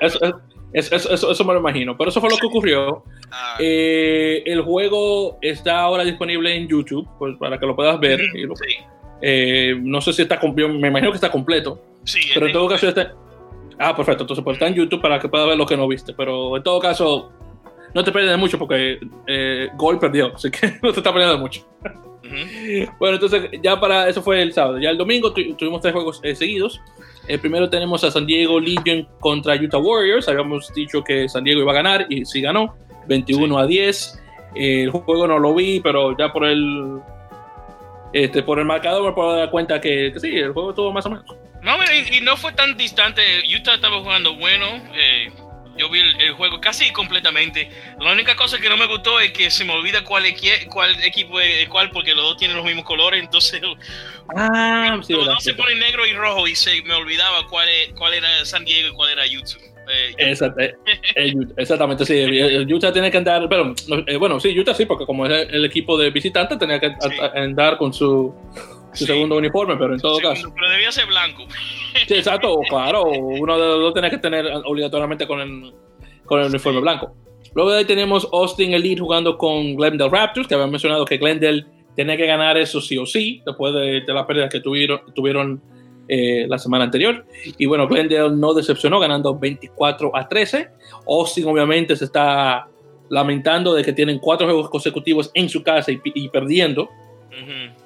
[0.72, 1.96] eso, eso, me lo imagino.
[1.96, 3.04] Pero eso fue lo que ocurrió.
[3.30, 3.56] Ah.
[3.58, 8.20] Eh, el juego está ahora disponible en YouTube pues, para que lo puedas ver.
[9.22, 10.72] Eh, no sé si está completo.
[10.72, 11.82] Me imagino que está completo.
[12.04, 13.14] Sí, pero en todo caso está.
[13.78, 14.24] Ah, perfecto.
[14.24, 16.12] Entonces pues, está en YouTube para que puedas ver lo que no viste.
[16.12, 17.32] Pero en todo caso,
[17.94, 20.34] no te pierdes mucho porque eh, Gol perdió.
[20.34, 21.66] Así que no te está perdiendo mucho.
[22.98, 24.78] Bueno, entonces ya para eso fue el sábado.
[24.78, 26.80] Ya el domingo tuvimos tres juegos eh, seguidos.
[27.28, 30.28] El primero tenemos a San Diego Legion contra Utah Warriors.
[30.28, 34.22] Habíamos dicho que San Diego iba a ganar y sí ganó, 21 a 10.
[34.56, 37.00] el juego no lo vi, pero ya por el
[38.12, 41.10] este, por el marcador me puedo dar cuenta que, sí, el juego estuvo más o
[41.10, 41.24] menos.
[41.62, 41.76] No,
[42.12, 43.22] y, no fue tan distante.
[43.56, 44.66] Utah estaba jugando bueno.
[44.94, 45.30] Eh,
[45.76, 47.70] yo vi el, juego casi completamente.
[47.98, 50.24] La única cosa que no me gustó es que se me olvida cuál,
[50.68, 53.60] cuál equipo es cuál, porque los dos tienen los mismos colores, entonces
[54.36, 58.14] ah, sí, los dos se ponen negro y rojo y se me olvidaba cuál, cuál
[58.14, 59.70] era San Diego y cuál era YouTube.
[59.92, 60.74] Eh, eh,
[61.16, 62.72] eh, exactamente, sí.
[62.72, 63.74] Utah tiene que andar, pero
[64.18, 66.94] bueno, sí, Utah sí, porque como es el, equipo de visitantes, tenía que
[67.34, 68.34] andar con su,
[68.92, 70.52] su segundo uniforme, pero en todo caso.
[70.54, 71.46] Pero debía ser blanco.
[72.06, 73.04] Sí, exacto, claro.
[73.04, 75.72] Uno de los dos tenía que tener obligatoriamente con el,
[76.24, 77.14] con el uniforme blanco.
[77.54, 81.66] Luego de ahí tenemos Austin Elite jugando con Glendale Raptors, que habían mencionado que Glendale
[81.96, 85.60] tenía que ganar eso sí o sí, después de, de las pérdidas que tuvieron, tuvieron
[86.12, 87.24] eh, la semana anterior.
[87.56, 90.68] Y bueno, Glendale no decepcionó, ganando 24 a 13.
[91.06, 92.66] Austin obviamente se está
[93.10, 96.88] lamentando de que tienen cuatro juegos consecutivos en su casa y, perdiendo.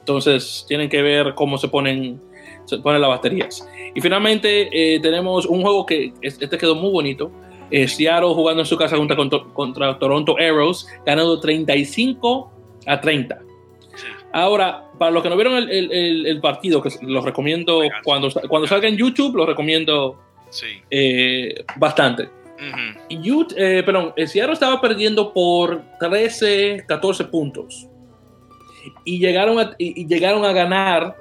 [0.05, 2.21] Entonces tienen que ver cómo se ponen,
[2.67, 3.67] se ponen las baterías.
[3.95, 7.33] Y finalmente eh, tenemos un juego que este quedó muy bonito.
[7.71, 9.17] Eh, Seattle jugando en su casa contra,
[9.55, 12.53] contra, Toronto Arrows, ganando 35
[12.85, 13.41] a 30.
[14.35, 18.89] Ahora, para los que no vieron el, el, partido, que los recomiendo cuando, cuando salga
[18.89, 20.21] en YouTube, los recomiendo
[20.91, 22.29] eh, bastante.
[23.09, 27.89] y perdón, Seattle estaba perdiendo por 13, 14 puntos
[29.05, 31.17] y llegaron a, y, llegaron a ganar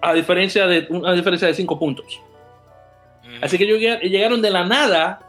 [0.00, 2.20] a diferencia de una diferencia de 5 puntos.
[3.40, 5.20] Así que llegaron de la nada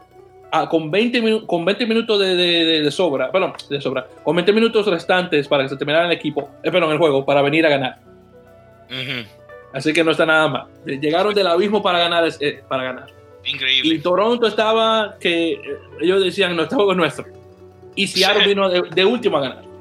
[0.50, 4.86] a, con, 20 con 20 minutos de, de, sobra, bueno, de sobra, con 20 minutos
[4.86, 7.98] restantes para que se terminara el equipo, eh, perdón, el juego, para venir a ganar.
[9.72, 10.66] Así que no está nada mal.
[10.86, 13.06] Llegaron del abismo para ganar, eh, para ganar.
[13.44, 13.94] Increíble.
[13.94, 15.60] Y Toronto estaba que eh,
[16.00, 17.26] ellos decían, no, este juego es nuestro.
[17.96, 19.73] Y Seattle vino de, de último a ganar.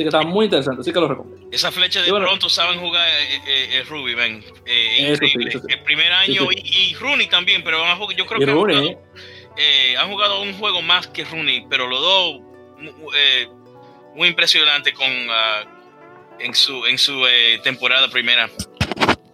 [0.00, 1.46] Así que estaba muy interesante, así que lo recomiendo.
[1.52, 4.42] Esa flecha de pronto saben jugar eh, eh, eh Ruby, ven.
[4.64, 5.60] Eh, increíble.
[5.68, 7.84] El primer año, y, y, Rooney también, pero
[8.16, 8.96] yo creo que.
[9.58, 12.40] eh, han jugado un juego más que Rooney, pero los dos
[13.14, 13.46] eh,
[14.14, 18.48] muy impresionante con uh, en su en su eh, temporada primera.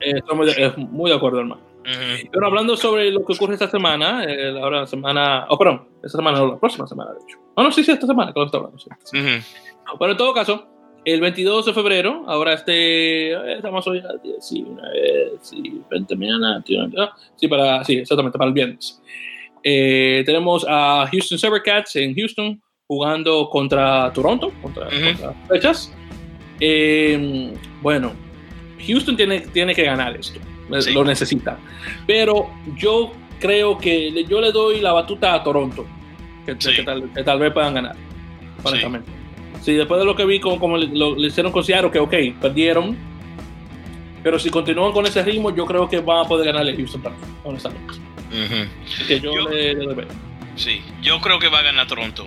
[0.01, 1.63] Estoy muy, de, muy de acuerdo, hermano.
[1.85, 2.29] Uh -huh.
[2.33, 6.19] Pero hablando sobre lo que ocurre esta semana, eh, ahora la semana, oh, perdón, esta
[6.19, 7.39] semana no, la próxima semana, de hecho.
[7.57, 8.79] No, no, sí, sí, esta semana que lo estoy hablando.
[8.81, 8.91] Sí.
[9.17, 9.45] Uh -huh.
[9.99, 10.67] Pero en todo caso,
[11.07, 16.65] el 22 de febrero, ahora este, estamos hoy a 19, sí, 20 mañana,
[17.37, 19.01] sí, para, sí, exactamente, para el viernes.
[19.63, 25.07] Eh, tenemos a Houston Sabercats en Houston jugando contra Toronto, contra, uh -huh.
[25.07, 25.95] contra fechas.
[26.61, 28.13] Eh, bueno,
[28.85, 30.41] Houston tiene, tiene que ganar esto,
[30.81, 30.93] sí.
[30.93, 31.59] lo necesita.
[32.07, 35.87] Pero yo creo que yo le doy la batuta a Toronto,
[36.45, 36.75] que, sí.
[36.75, 37.97] que, tal, que tal, vez puedan ganar,
[38.65, 39.11] honestamente.
[39.11, 39.26] Sí.
[39.63, 41.99] Sí, después de lo que vi, como, como le, lo, le, hicieron con Seattle, que
[41.99, 42.97] ok, perdieron.
[44.23, 47.03] Pero si continúan con ese ritmo, yo creo que van a poder ganarle a Houston
[47.03, 47.95] también, honestamente.
[48.33, 48.69] Uh -huh.
[49.07, 50.07] Que yo, yo le, le doy
[50.57, 52.27] Sí, yo creo que va a ganar Toronto.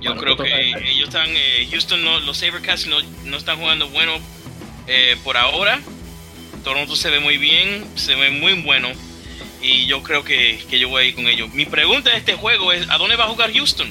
[0.00, 0.82] Yo bueno, creo que ganar.
[0.82, 4.12] ellos están, eh, Houston, no, los Sabercats no, no, están jugando bueno
[4.86, 5.80] eh, por ahora.
[6.64, 8.88] Toronto se ve muy bien, se ve muy bueno.
[9.62, 11.52] Y yo creo que, que yo voy a ir con ellos.
[11.52, 13.88] Mi pregunta de este juego es, ¿a dónde va a jugar Houston?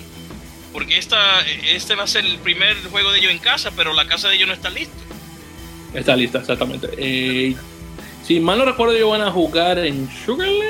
[0.77, 4.05] Porque esta, este va a ser el primer juego de ellos en casa, pero la
[4.05, 4.93] casa de ellos no está lista.
[5.91, 6.87] Está lista, exactamente.
[6.99, 7.55] Eh,
[8.23, 10.61] si mal no recuerdo, ellos van a jugar en Sugarland.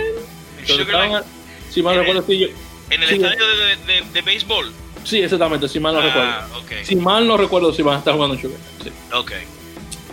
[0.61, 1.25] ¿En Sugarland?
[1.69, 2.47] si mal no recuerdo, sí, yo,
[2.89, 4.71] ¿En el sí, estadio de, de, de, béisbol?
[5.03, 6.59] Sí, exactamente, si mal no ah, recuerdo.
[6.63, 6.85] Okay.
[6.85, 8.83] Si mal no recuerdo, si van a estar jugando en Sugarland.
[8.85, 8.89] Sí.
[9.13, 9.31] Ok.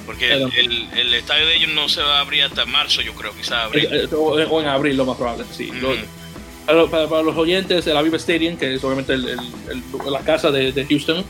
[0.07, 3.15] Porque el, el, el, estadio de ellos no se va a abrir hasta marzo, yo
[3.15, 3.87] creo, quizás abril.
[3.93, 5.71] Eh, eh, o en abril, lo más probable, sí.
[5.71, 6.05] Mm -hmm.
[6.67, 9.39] Para, para, para, los oyentes, el Aviva Stadium, que es obviamente el, el,
[9.71, 11.25] el, la casa de, de Houston,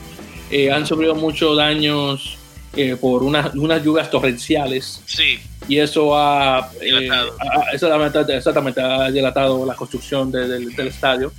[0.50, 2.38] eh, han sufrido muchos daños
[2.76, 5.00] eh, por unas, unas lluvias torrenciales.
[5.06, 5.38] Sí.
[5.68, 11.32] Y eso ha, eh, ha exactamente, exactamente, ha dilatado la construcción de, de, del estadio.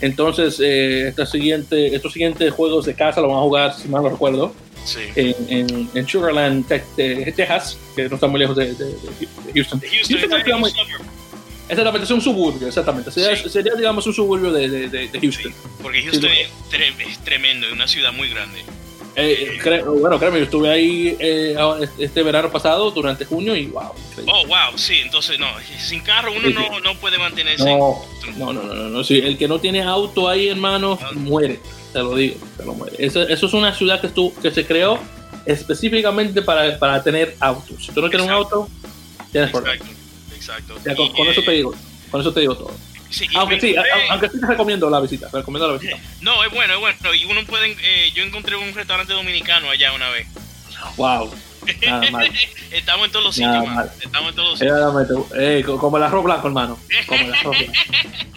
[0.00, 4.02] Entonces, eh, esta siguiente, estos siguientes juegos de casa lo van a jugar, si mal
[4.02, 4.54] no recuerdo,
[4.84, 5.00] sí.
[5.16, 8.94] en, en, en, Sugarland, Texas, que no está muy lejos de, de
[9.54, 9.80] Houston.
[9.80, 11.13] De Houston, Houston
[11.68, 13.10] Exactamente, es un suburbio, exactamente.
[13.10, 13.48] Sería, sí.
[13.48, 15.52] sería digamos, un suburbio de, de, de Houston.
[15.52, 16.40] Sí, porque Houston sí,
[17.08, 18.64] es tremendo, es una ciudad muy grande.
[19.16, 21.56] Eh, cre bueno, créeme, yo estuve ahí eh,
[21.98, 23.92] este verano pasado, durante junio, y wow.
[24.10, 24.32] Increíble.
[24.34, 25.46] Oh, wow, sí, entonces no,
[25.78, 27.64] sin carro uno no, no, puede mantenerse.
[27.64, 28.04] No,
[28.36, 31.20] no, no, no, no, sí, el que no tiene auto ahí, hermano, no.
[31.20, 31.60] muere,
[31.92, 32.96] te lo digo, te lo muere.
[32.98, 34.98] Eso, eso es una ciudad que, estuvo, que se creó
[35.46, 37.86] específicamente para, para tener autos.
[37.86, 38.68] Si tú no tienes un auto,
[39.30, 40.03] tienes problemas.
[40.44, 40.74] Exacto.
[40.84, 41.74] Ya, con, con eso te digo,
[42.10, 42.72] con eso te digo todo.
[43.10, 43.74] Sí, aunque sí,
[44.10, 45.96] aunque sí te recomiendo la visita, te recomiendo la visita.
[46.20, 47.14] No, es bueno, es bueno.
[47.14, 50.26] Y uno puede, eh, yo encontré un restaurante dominicano allá una vez.
[50.96, 51.32] Wow.
[51.86, 52.30] Nada mal.
[52.72, 53.88] Estamos en todos los sitios, man.
[54.02, 55.26] Estamos en todos los sitios.
[55.36, 56.78] Eh, como el arroz blanco, hermano.
[57.06, 57.74] Como el arroz blanco.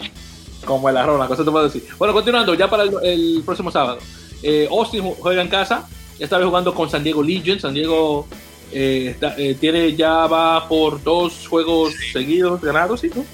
[0.66, 1.88] como el arroz blanco, eso te puedo decir.
[1.98, 4.00] Bueno, continuando, ya para el, el próximo sábado.
[4.44, 5.88] Eh, Austin juega en casa,
[6.20, 7.60] esta vez jugando con San Diego Legion.
[7.60, 8.28] San Diego
[8.72, 13.10] eh, está, eh, tiene ya va por dos juegos seguidos ganados, ¿sí?
[13.16, 13.26] ¿no?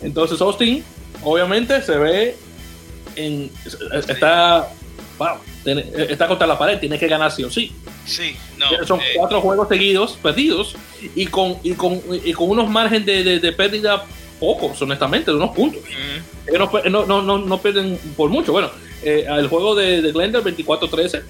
[0.00, 0.84] Entonces Austin,
[1.22, 2.36] obviamente, se ve
[3.16, 3.50] en
[4.08, 4.68] está
[5.18, 7.72] wow, tiene, está contra la pared, tiene que ganar sí o sí.
[8.06, 10.76] Sí, no, Son eh, cuatro juegos seguidos perdidos
[11.14, 14.04] y con, y con, y con unos márgenes de, de, de, pérdida
[14.40, 15.82] pocos, honestamente, de unos puntos.
[15.82, 16.90] Uh -huh.
[16.90, 18.52] no, no, no, no, pierden por mucho.
[18.52, 18.70] Bueno,
[19.02, 21.22] eh, el juego de, de Glendale 24-13,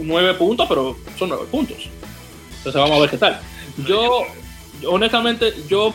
[0.00, 1.88] 9 puntos, pero son 9 puntos.
[2.64, 3.40] Entonces vamos a ver qué tal.
[3.86, 4.24] Yo,
[4.86, 5.92] honestamente, yo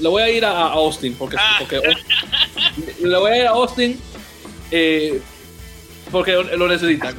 [0.00, 1.80] le voy a ir a, Austin, porque, porque
[3.00, 4.00] le voy a ir a Austin
[4.72, 5.20] eh,
[6.10, 7.16] porque lo necesitan.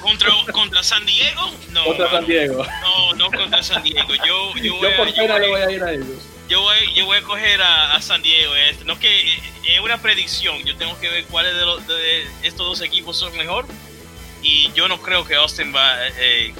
[0.00, 1.50] ¿Contra, ¿Contra San Diego?
[1.70, 1.84] No.
[1.84, 2.66] Contra San Diego.
[2.82, 4.08] No, no contra San Diego.
[4.26, 6.22] Yo, yo, voy yo por pena le voy a ir a ellos.
[6.48, 8.54] Yo voy, yo voy a coger a, a San Diego.
[8.54, 9.22] Es, no que
[9.64, 10.62] es una predicción.
[10.64, 13.66] Yo tengo que ver cuáles de, los, de estos dos equipos son mejor.
[14.42, 16.54] Y yo no creo que Austin va eh,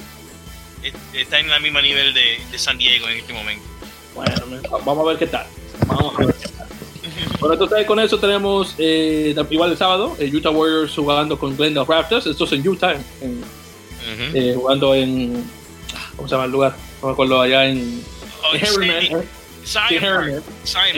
[1.13, 3.63] está en el mismo nivel de, de, San Diego en este momento.
[4.15, 4.33] Bueno,
[4.85, 5.45] vamos a ver qué tal.
[5.87, 6.67] Vamos a ver qué tal.
[7.39, 11.85] Bueno, entonces con eso tenemos eh, igual el sábado, el Utah Warriors jugando con Glendale
[11.87, 12.25] Raptors.
[12.25, 13.43] Esto es en Utah, en, uh
[14.05, 14.31] -huh.
[14.33, 15.43] eh, jugando en.
[16.15, 16.75] ¿Cómo se llama el lugar?
[17.01, 18.03] No me acuerdo, allá en.
[18.43, 19.23] Oh, en Harriman.
[19.63, 19.99] Science,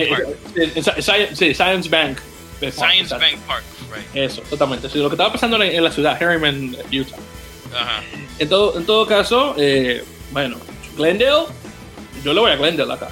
[0.10, 0.28] Park.
[0.56, 2.20] Eh, sí, Science Bank.
[2.72, 4.15] Science Bank Park, right.
[4.15, 4.89] Eso, totalmente.
[4.89, 7.18] Sí, lo que estaba pasando en, en la ciudad, Harriman, Utah.
[7.71, 8.27] Uh -huh.
[8.39, 10.58] En todo, en todo caso, eh, bueno,
[10.95, 11.45] Glendale,
[12.23, 13.10] yo le voy a Glendale acá.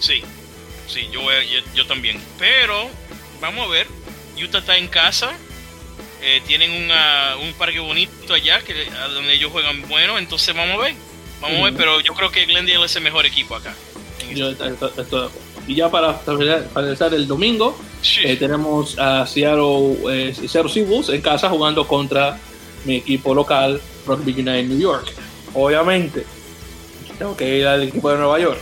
[0.00, 0.22] Sí,
[0.86, 2.20] sí, yo, voy a, yo, yo, también.
[2.38, 2.88] Pero,
[3.40, 3.86] vamos a ver,
[4.42, 5.32] Utah está en casa,
[6.22, 10.78] eh, tienen una, un parque bonito allá, que, a donde ellos juegan bueno, entonces vamos
[10.80, 10.94] a ver.
[11.40, 11.62] Vamos mm.
[11.62, 13.74] a ver, pero yo creo que Glendale es el mejor equipo acá.
[14.34, 15.30] Yo estoy, estoy, de acuerdo.
[15.66, 17.78] y ya para finalizar el domingo,
[18.24, 22.38] eh, tenemos a Seattle, eh, Seattle Seahawks en casa jugando contra
[22.88, 25.12] mi equipo local, Rugby United New York.
[25.54, 26.24] Obviamente,
[27.18, 28.58] tengo que ir al equipo de Nueva York.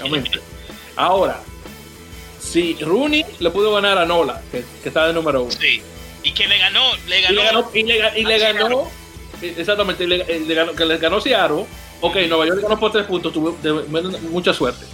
[0.00, 0.40] Obviamente.
[0.96, 1.42] Ahora,
[2.40, 5.52] si Rooney le pudo ganar a Nola, que, está de número uno.
[5.52, 5.82] Sí.
[6.22, 7.70] Y que le ganó, le ganó.
[7.74, 7.82] Y
[8.24, 8.90] le ganó,
[9.42, 11.66] exactamente, le, ganó, que le ganó Seattle.
[12.00, 13.56] Ok, Nueva York ganó por tres puntos, tuvo
[14.30, 14.86] mucha suerte.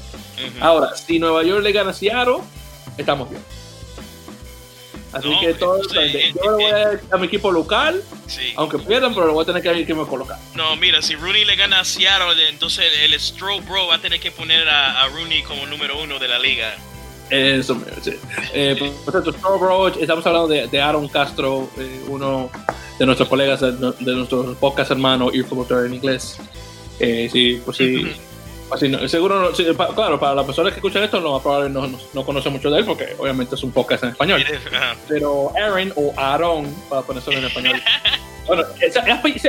[0.61, 2.39] Ahora, si Nueva York le gana a Seattle,
[2.97, 3.43] estamos bien.
[5.15, 8.03] Así que todo yo le voy a, a mi equipo local,
[8.57, 10.39] aunque pierdan, pero lo voy a tener que, que me colocar.
[10.55, 14.19] No, mira, si Rooney le gana a Seattle, entonces el Stroke Bro va a tener
[14.19, 16.75] que poner a, a Rooney como número uno de la liga.
[17.31, 18.15] Eso sí.
[18.53, 22.51] Eh, por cierto, Bro, estamos hablando de, de Aaron Castro, eh, uno
[22.99, 26.39] de nuestros colegas, de, de nuestros podcast hermanos, y Promotor en inglés.
[26.99, 28.13] Eh, sí, pues sí.
[28.71, 29.53] Así, seguro,
[29.95, 32.85] claro, para las personas que escuchan esto, no, probablemente no, no, conocen mucho de él
[32.85, 34.45] porque obviamente es un podcast en español.
[35.07, 37.83] Pero Aaron o Aaron, para ponerlo en español.
[38.47, 38.99] bueno, ese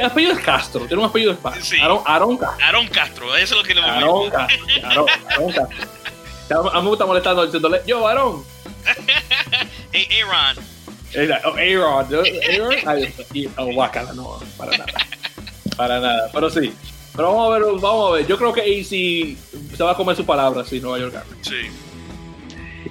[0.01, 1.61] apellido es Castro, tiene un apellido de.
[1.61, 1.79] Sí.
[1.79, 2.65] Aaron, Aaron Castro.
[2.65, 4.65] Aaron Castro, eso es lo que le Aaron Castro.
[4.83, 6.71] Aaron, Aaron Castro.
[6.71, 8.43] A mí me gusta molestando diciéndole, yo, Aaron.
[9.91, 10.63] hey, Aaron.
[11.45, 12.25] Oh, Aaron.
[12.85, 13.13] Aaron.
[13.57, 14.93] Oh, guacala, no, para nada.
[15.77, 16.29] Para nada.
[16.31, 16.73] Pero sí,
[17.15, 18.27] pero vamos a ver, vamos a ver.
[18.27, 19.37] Yo creo que AC
[19.75, 21.25] se va a comer su palabra si Nueva York gana.
[21.41, 21.69] Sí.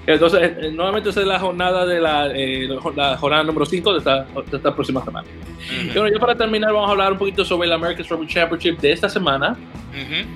[0.07, 3.99] Entonces, eh, nuevamente esa es la jornada de la, eh, la jornada número 5 de
[3.99, 5.27] esta, de esta próxima semana.
[5.83, 8.79] Y bueno, ya para terminar, vamos a hablar un poquito sobre el American Rugby Championship
[8.81, 9.57] de esta semana.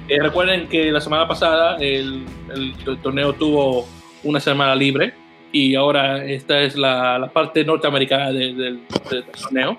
[0.09, 2.25] Eh, recuerden que la semana pasada el,
[2.55, 3.87] el, torneo tuvo
[4.23, 5.13] una semana libre
[5.51, 9.79] y ahora esta es la, la parte norteamericana del, del, del torneo.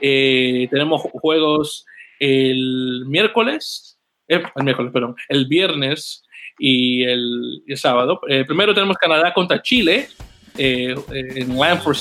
[0.00, 1.86] tenemos juegos
[2.20, 6.22] el miércoles, eh, el miércoles, perdón, el viernes
[6.58, 8.20] y el, sábado.
[8.28, 10.08] Eh, primero tenemos Canadá contra Chile
[10.58, 11.96] eh, en Lanford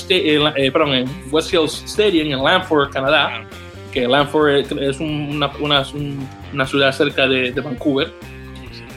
[0.74, 3.48] perdón, en West Hills Stadium en Lanford, Canadá,
[3.94, 5.86] que Lanford es una, una,
[6.54, 8.12] una ciudad cerca de, de, Vancouver.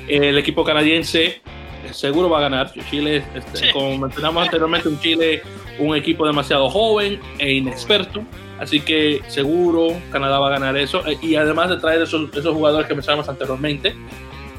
[0.08, 1.40] El equipo canadiense
[1.92, 2.72] seguro va a ganar.
[2.90, 5.42] Chile, este, como mencionamos anteriormente, un Chile,
[5.78, 8.24] un equipo demasiado joven e inexperto
[8.62, 11.04] Así que seguro Canadá va a ganar eso.
[11.06, 13.88] Eh, y además de traer esos, esos jugadores que mencionamos anteriormente,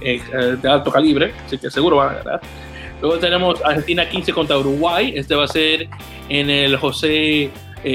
[0.01, 2.41] eh, eh, de alto calibre, así que seguro van a ganar.
[3.01, 5.13] Luego tenemos Argentina 15 contra Uruguay.
[5.15, 5.87] Este va a ser
[6.27, 7.49] en el José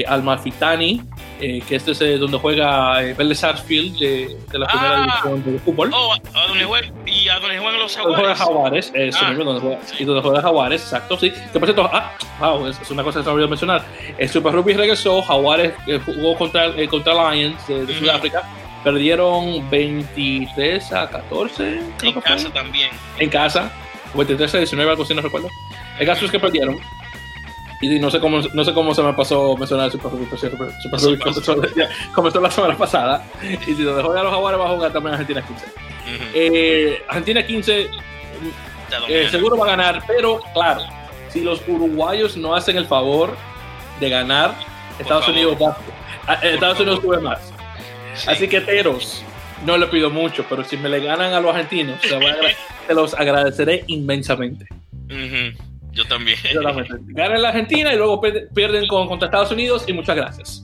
[0.07, 1.01] Almafitani,
[1.39, 5.91] que este es donde juega Vélez Sarsfield de, de, la primera ah, división de fútbol.
[5.93, 6.93] Oh, a juega,
[7.29, 8.19] y a donde juegan los Jaguares.
[8.19, 9.95] Juega Jaguares, eso ah, mismo, donde juega, sí.
[9.99, 11.31] y donde juega Jaguares, exacto, sí.
[11.31, 13.85] Que por cierto, ah, wow, es, es una cosa que se me olvidó mencionar.
[14.17, 18.43] El Super Rugby regresó, Jaguares eh, jugó contra, eh, contra Lions de, de Sudáfrica.
[18.83, 21.81] Perdieron 23 a 14.
[22.01, 22.89] En casa también.
[23.17, 23.71] En casa.
[24.15, 25.49] 23 a 19, algo así, no recuerdo.
[25.99, 26.79] El caso es que perdieron.
[27.81, 30.11] Y no sé cómo, no sé cómo se me pasó mencionar el Super
[30.81, 31.17] Super Rugby
[32.13, 33.23] comenzó, la semana pasada.
[33.41, 35.65] Y si donde juega los Jaguares va a jugar también Argentina 15.
[35.65, 36.31] Uh -huh.
[36.33, 37.89] eh, Argentina 15
[39.07, 40.81] eh, seguro va a ganar, pero claro,
[41.29, 43.35] si los uruguayos no hacen el favor
[43.99, 44.55] de ganar,
[44.97, 45.77] Estados Unidos va,
[46.41, 47.39] eh, Estados Unidos sube más.
[48.15, 48.29] Sí.
[48.29, 49.23] Así que Teros,
[49.65, 52.09] no le pido mucho, pero si me le ganan a los argentinos, se,
[52.87, 54.65] se los agradeceré inmensamente.
[54.91, 55.68] Uh -huh.
[55.99, 56.37] Yo también.
[57.09, 58.21] Ganan la Argentina y luego
[58.55, 60.63] pierden con, contra Estados Unidos y muchas gracias.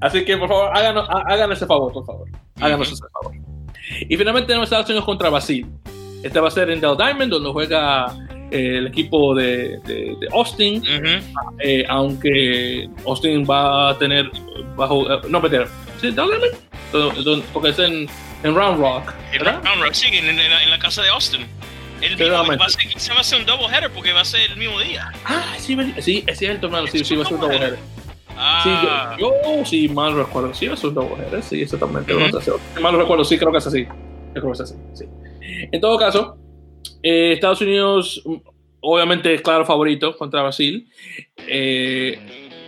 [0.00, 2.28] Así que por favor, háganos, háganos ese favor, por favor.
[2.60, 2.94] Háganos uh -huh.
[2.94, 3.34] ese favor.
[4.08, 5.66] Y finalmente tenemos Estados Unidos contra Brasil.
[6.22, 8.06] Este va a ser en Del Diamond, donde juega
[8.50, 10.76] eh, el equipo de, de, de Austin.
[10.76, 11.22] Uh -huh.
[11.60, 14.30] eh, aunque Austin va a tener
[14.76, 14.98] bajo.
[14.98, 15.66] Uh, no, pero.
[16.00, 16.10] ¿Sí?
[16.10, 17.42] ¿Del Diamond?
[17.52, 18.06] Porque es en,
[18.42, 19.14] en Round Rock.
[19.32, 21.46] En Round Rock, sí, en, en, la, en la casa de Austin.
[22.00, 24.24] El mismo, va a ser, se va a hacer un double header porque va a
[24.24, 25.10] ser el mismo día.
[25.24, 26.86] Ah, sí, sí es cierto, hermano.
[26.86, 27.78] Sí, sí, va a ser un double header.
[28.36, 28.60] Ah.
[29.16, 30.54] Sí, yo, yo sí mal recuerdo.
[30.54, 31.42] Sí, va a ser un double header.
[31.42, 32.14] Sí, exactamente.
[32.14, 32.60] Uh -huh.
[32.74, 33.86] Si mal recuerdo, sí, creo que es así.
[34.32, 34.74] Creo que es así.
[34.94, 35.04] Sí.
[35.72, 36.36] En todo caso,
[37.02, 38.22] eh, Estados Unidos,
[38.80, 40.88] obviamente, es claro favorito contra Brasil.
[41.48, 42.18] Eh,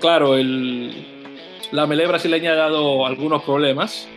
[0.01, 1.31] claro, el,
[1.71, 4.09] la melee brasileña ha dado algunos problemas.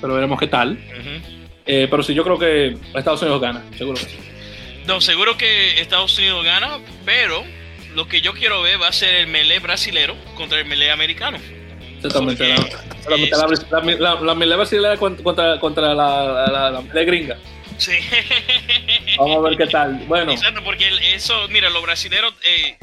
[0.00, 0.72] Pero veremos qué tal.
[0.72, 1.41] Uh -huh.
[1.66, 4.18] Eh, pero sí, yo creo que Estados Unidos gana, seguro que sí.
[4.86, 7.44] No, seguro que Estados Unidos gana, pero
[7.94, 11.38] lo que yo quiero ver va a ser el melee brasilero contra el melee americano.
[11.96, 12.56] Exactamente, la,
[13.16, 17.38] la, la, la, melee brasilera contra, contra la, melee gringa.
[17.78, 17.92] Sí.
[19.18, 19.94] Vamos a ver qué tal.
[20.08, 20.32] Bueno.
[20.32, 22.76] Exacto, porque eso, mira, los brasileros, eh,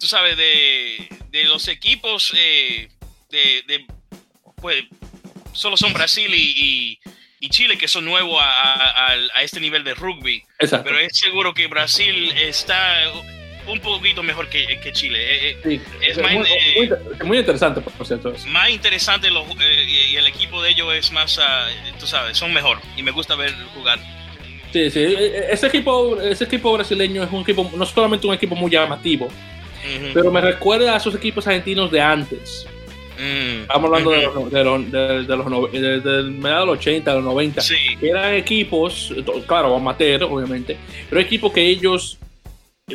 [0.00, 2.88] tú sabes, de, de los equipos eh,
[3.30, 3.86] de, de,
[4.56, 4.84] pues,
[5.52, 6.98] solo son Brasil y, y
[7.44, 10.42] y Chile, que son nuevos a, a, este nivel de rugby.
[10.58, 10.88] Exacto.
[10.88, 13.12] Pero es seguro que Brasil está
[13.66, 15.58] un poquito mejor que, que Chile.
[15.62, 16.46] Sí, es es más, muy,
[17.36, 18.34] eh, interesante, por cierto.
[18.48, 21.68] Más interesante los, eh, y el equipo de ellos es más, ah,
[22.00, 23.98] tú sabes, son mejor y me gusta ver jugar.
[24.72, 25.00] Sí, sí.
[25.00, 28.70] e- e- Ese equipo, ese equipo brasileño es un equipo, no solamente un equipo muy
[28.70, 29.28] llamativo,
[30.14, 32.66] pero me recuerda a esos equipos argentinos de antes.
[33.18, 33.62] Mm.
[33.62, 36.22] Estamos hablando de los, de los, de, los no- de- de
[36.66, 37.60] los 80, de los 90.
[37.60, 39.12] Sí, que eran equipos,
[39.46, 40.76] claro, amateur, obviamente,
[41.08, 42.18] pero equipos que ellos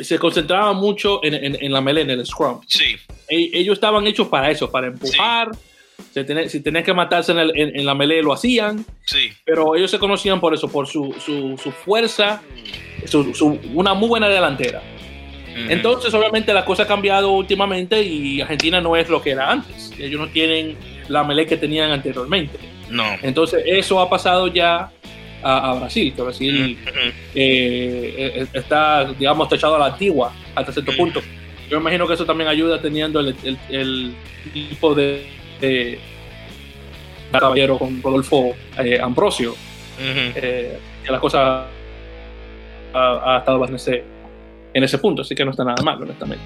[0.00, 2.60] se concentraban mucho en, en, en la melee, en el scrum.
[2.66, 2.96] sí,
[3.28, 5.50] E- ellos estaban hechos para eso, para empujar.
[6.14, 9.30] Si tenían, si tenían que matarse en, el- en- en la melee, lo hacían, sí.
[9.44, 12.42] pero ellos se conocían por eso, por su, su, su fuerza,
[13.06, 14.82] su- una muy buena delantera.
[15.68, 19.92] Entonces, obviamente, la cosa ha cambiado últimamente y Argentina no es lo que era antes.
[19.98, 20.76] Ellos no tienen
[21.08, 22.58] la melee que tenían anteriormente.
[22.88, 23.04] no.
[23.22, 24.90] Entonces, eso ha pasado ya
[25.42, 26.78] a, a Brasil, que Brasil
[27.34, 31.20] eh, eh, está, digamos, techado a la antigua hasta cierto punto.
[31.68, 34.14] Yo imagino que eso también ayuda teniendo el, el, el
[34.52, 35.26] tipo de,
[35.60, 35.98] de
[37.32, 40.32] caballero con Rodolfo eh, Ambrosio, Ujú.
[40.34, 41.66] eh, que la cosa
[42.92, 44.02] ha, ha estado ese,
[44.74, 46.44] en ese punto, así que no está nada mal, honestamente.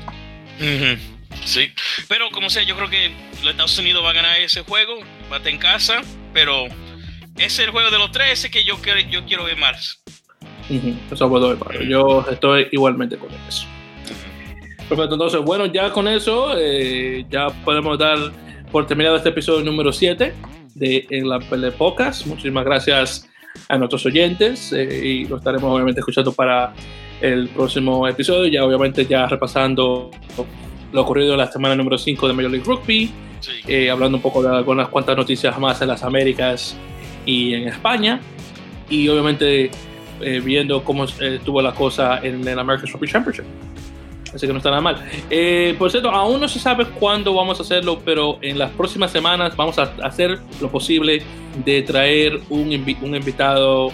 [1.45, 1.68] Sí,
[2.09, 3.11] pero como sea, yo creo que
[3.43, 5.01] los Estados Unidos va a ganar ese juego,
[5.31, 6.01] va a estar en casa,
[6.33, 6.66] pero
[7.37, 10.03] es el juego de los tres ese que yo, quiero- yo quiero ver más.
[11.11, 11.87] Eso puedo ver.
[11.89, 13.66] Yo estoy igualmente con eso.
[14.89, 18.16] Perfecto, entonces, bueno, ya con eso, eh, ya podemos dar
[18.70, 20.35] por terminado este episodio número 7
[20.75, 22.27] de En la Pele Pocas.
[22.27, 23.29] Muchísimas gracias
[23.68, 26.72] a nuestros oyentes eh, y lo estaremos obviamente escuchando para
[27.25, 30.11] el próximo episodio, ya obviamente ya repasando
[30.93, 33.11] lo ocurrido en la semana número 5 de Major League Rugby,
[33.41, 33.51] Sí.
[33.68, 36.77] eh, hablando un poco de algunas cuantas noticias más en las Américas
[37.27, 38.20] y en España,
[38.89, 39.70] y obviamente
[40.20, 43.45] eh, viendo cómo eh, estuvo la cosa en el American Rugby Championship.
[44.35, 44.97] Así que no está nada mal.
[45.31, 49.11] Eh, por cierto, aún no se sabe cuándo vamos a hacerlo, pero en las próximas
[49.12, 51.22] semanas vamos a hacer lo posible
[51.64, 53.93] de traer un, invi- un invitado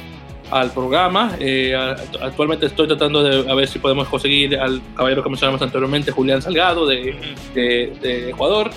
[0.51, 1.37] al programa.
[1.39, 1.75] Eh,
[2.21, 6.43] actualmente estoy tratando de a ver si podemos conseguir al caballero que mencionamos anteriormente, Julián
[6.43, 7.15] Salgado, de,
[7.55, 8.71] de- de Ecuador.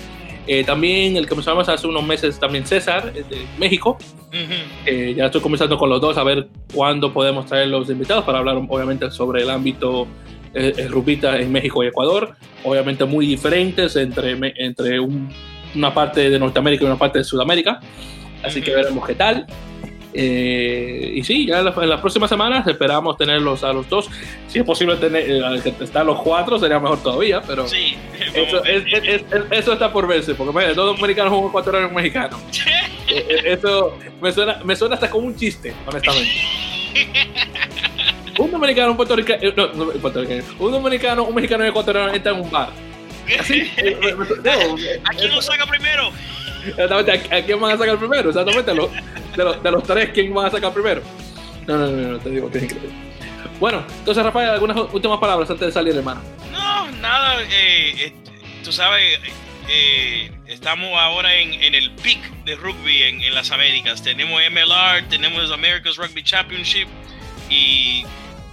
[0.46, 3.96] Eh, también el que mencionamos hace unos meses, también César, eh, de México.
[4.84, 8.38] Eh, ya estoy comenzando con los dos a ver cuándo podemos traer los invitados para
[8.38, 10.06] hablar obviamente sobre el ámbito
[10.52, 12.34] eh, eh, rupita en México y Ecuador.
[12.62, 15.28] Obviamente muy diferentes entre, entre un-
[15.74, 17.80] una parte de Norteamérica y una parte de Sudamérica.
[18.42, 19.46] Así que veremos qué tal.
[20.16, 24.08] Eh, y sí, ya en, la- en las próximas semanas esperamos tenerlos a los dos.
[24.46, 28.54] Si es posible tener eh, estar los cuatro, sería mejor todavía, pero Sí, eso, vamos
[28.54, 28.86] a ver.
[28.88, 31.96] es- es- es- eso está por verse, porque imagínate, dos dominicanos un ecuatoriano y un
[31.96, 32.38] mexicano.
[33.08, 36.30] Eh, eh, Eso me suena, me suena hasta como un chiste, honestamente.
[38.36, 42.34] Un dominicano, un puertorriqueño, no, no, puertorriqueño, un dominicano, un mexicano y un ecuatoriano entran
[42.34, 42.68] en un bar.
[43.38, 44.12] Así, me- me-
[44.44, 46.10] no, ¿A quién lo saca primero?
[46.66, 48.28] Exactamente, ¿a, quién van a sacar primero?
[48.30, 48.76] Exactamente, de,
[49.44, 51.02] los, de los tres, ¿quién van a sacar primero?
[51.66, 52.74] No, no, no, no, te digo que es.
[53.60, 56.20] Bueno, entonces Rafael, algunas últimas palabras antes de salir, hermano.
[56.50, 58.12] No, nada, eh, eh,
[58.64, 59.18] tú sabes,
[59.68, 64.02] eh, estamos ahora en, en el peak de rugby en, en las Américas.
[64.02, 66.88] Tenemos MLR, tenemos America's Rugby Championship
[67.48, 68.04] y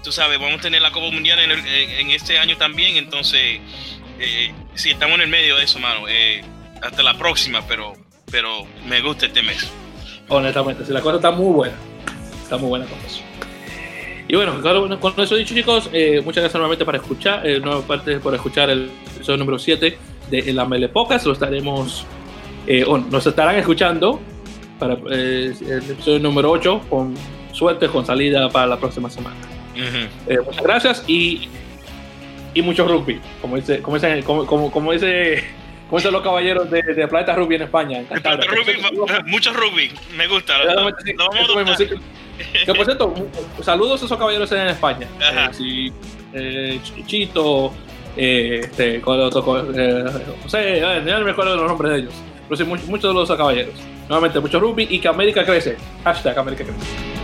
[0.04, 2.96] tú sabes, vamos a tener la Copa Mundial en, en- este año también.
[2.98, 3.60] Entonces,
[4.76, 6.06] sí, estamos en el medio de eso, mano.
[6.82, 7.94] Hasta la próxima, pero,
[8.32, 9.70] pero me gusta este mes.
[10.30, 11.76] Honestamente, si la cosa está muy buena.
[12.42, 13.22] Está muy buena con eso.
[14.28, 14.62] Y bueno,
[15.00, 18.90] con eso dicho, chicos, eh, muchas gracias nuevamente para escuchar, eh, nuevamente por escuchar el
[19.16, 19.98] episodio número 7
[20.30, 21.26] de La Mele Pocas.
[21.26, 22.06] Lo estaremos,
[22.66, 24.22] eh, o nos estarán escuchando
[24.80, 27.14] para eh, el episodio número 8, con
[27.52, 29.36] suerte, con salida para la próxima semana.
[29.76, 30.32] Ujú.
[30.32, 31.50] Eh, muchas gracias y,
[32.54, 35.44] y mucho rugby, como dice, como dice, como, como, como dice,
[35.92, 37.98] como dicen los caballeros de, de Planeta Rugby en España.
[38.00, 38.50] en Cantabria.
[38.50, 40.58] rugby, mucho rugby, me gusta.
[40.64, 41.12] Lo, sí.
[41.14, 41.86] lo vamos a.
[42.66, 43.14] Que por cierto,
[43.62, 45.06] saludos a esos caballeros en España.
[45.20, 45.94] Eh, sí,
[46.34, 47.74] eh, Ch- Chito,
[48.16, 52.14] eh, este, eh, José, eh, no me acuerdo de los nombres de ellos.
[52.48, 53.74] Pero sí, muchos, muchos de los caballeros.
[54.08, 55.76] Nuevamente, mucho rugby y que América crece.
[56.06, 57.21] Hashtag América crece.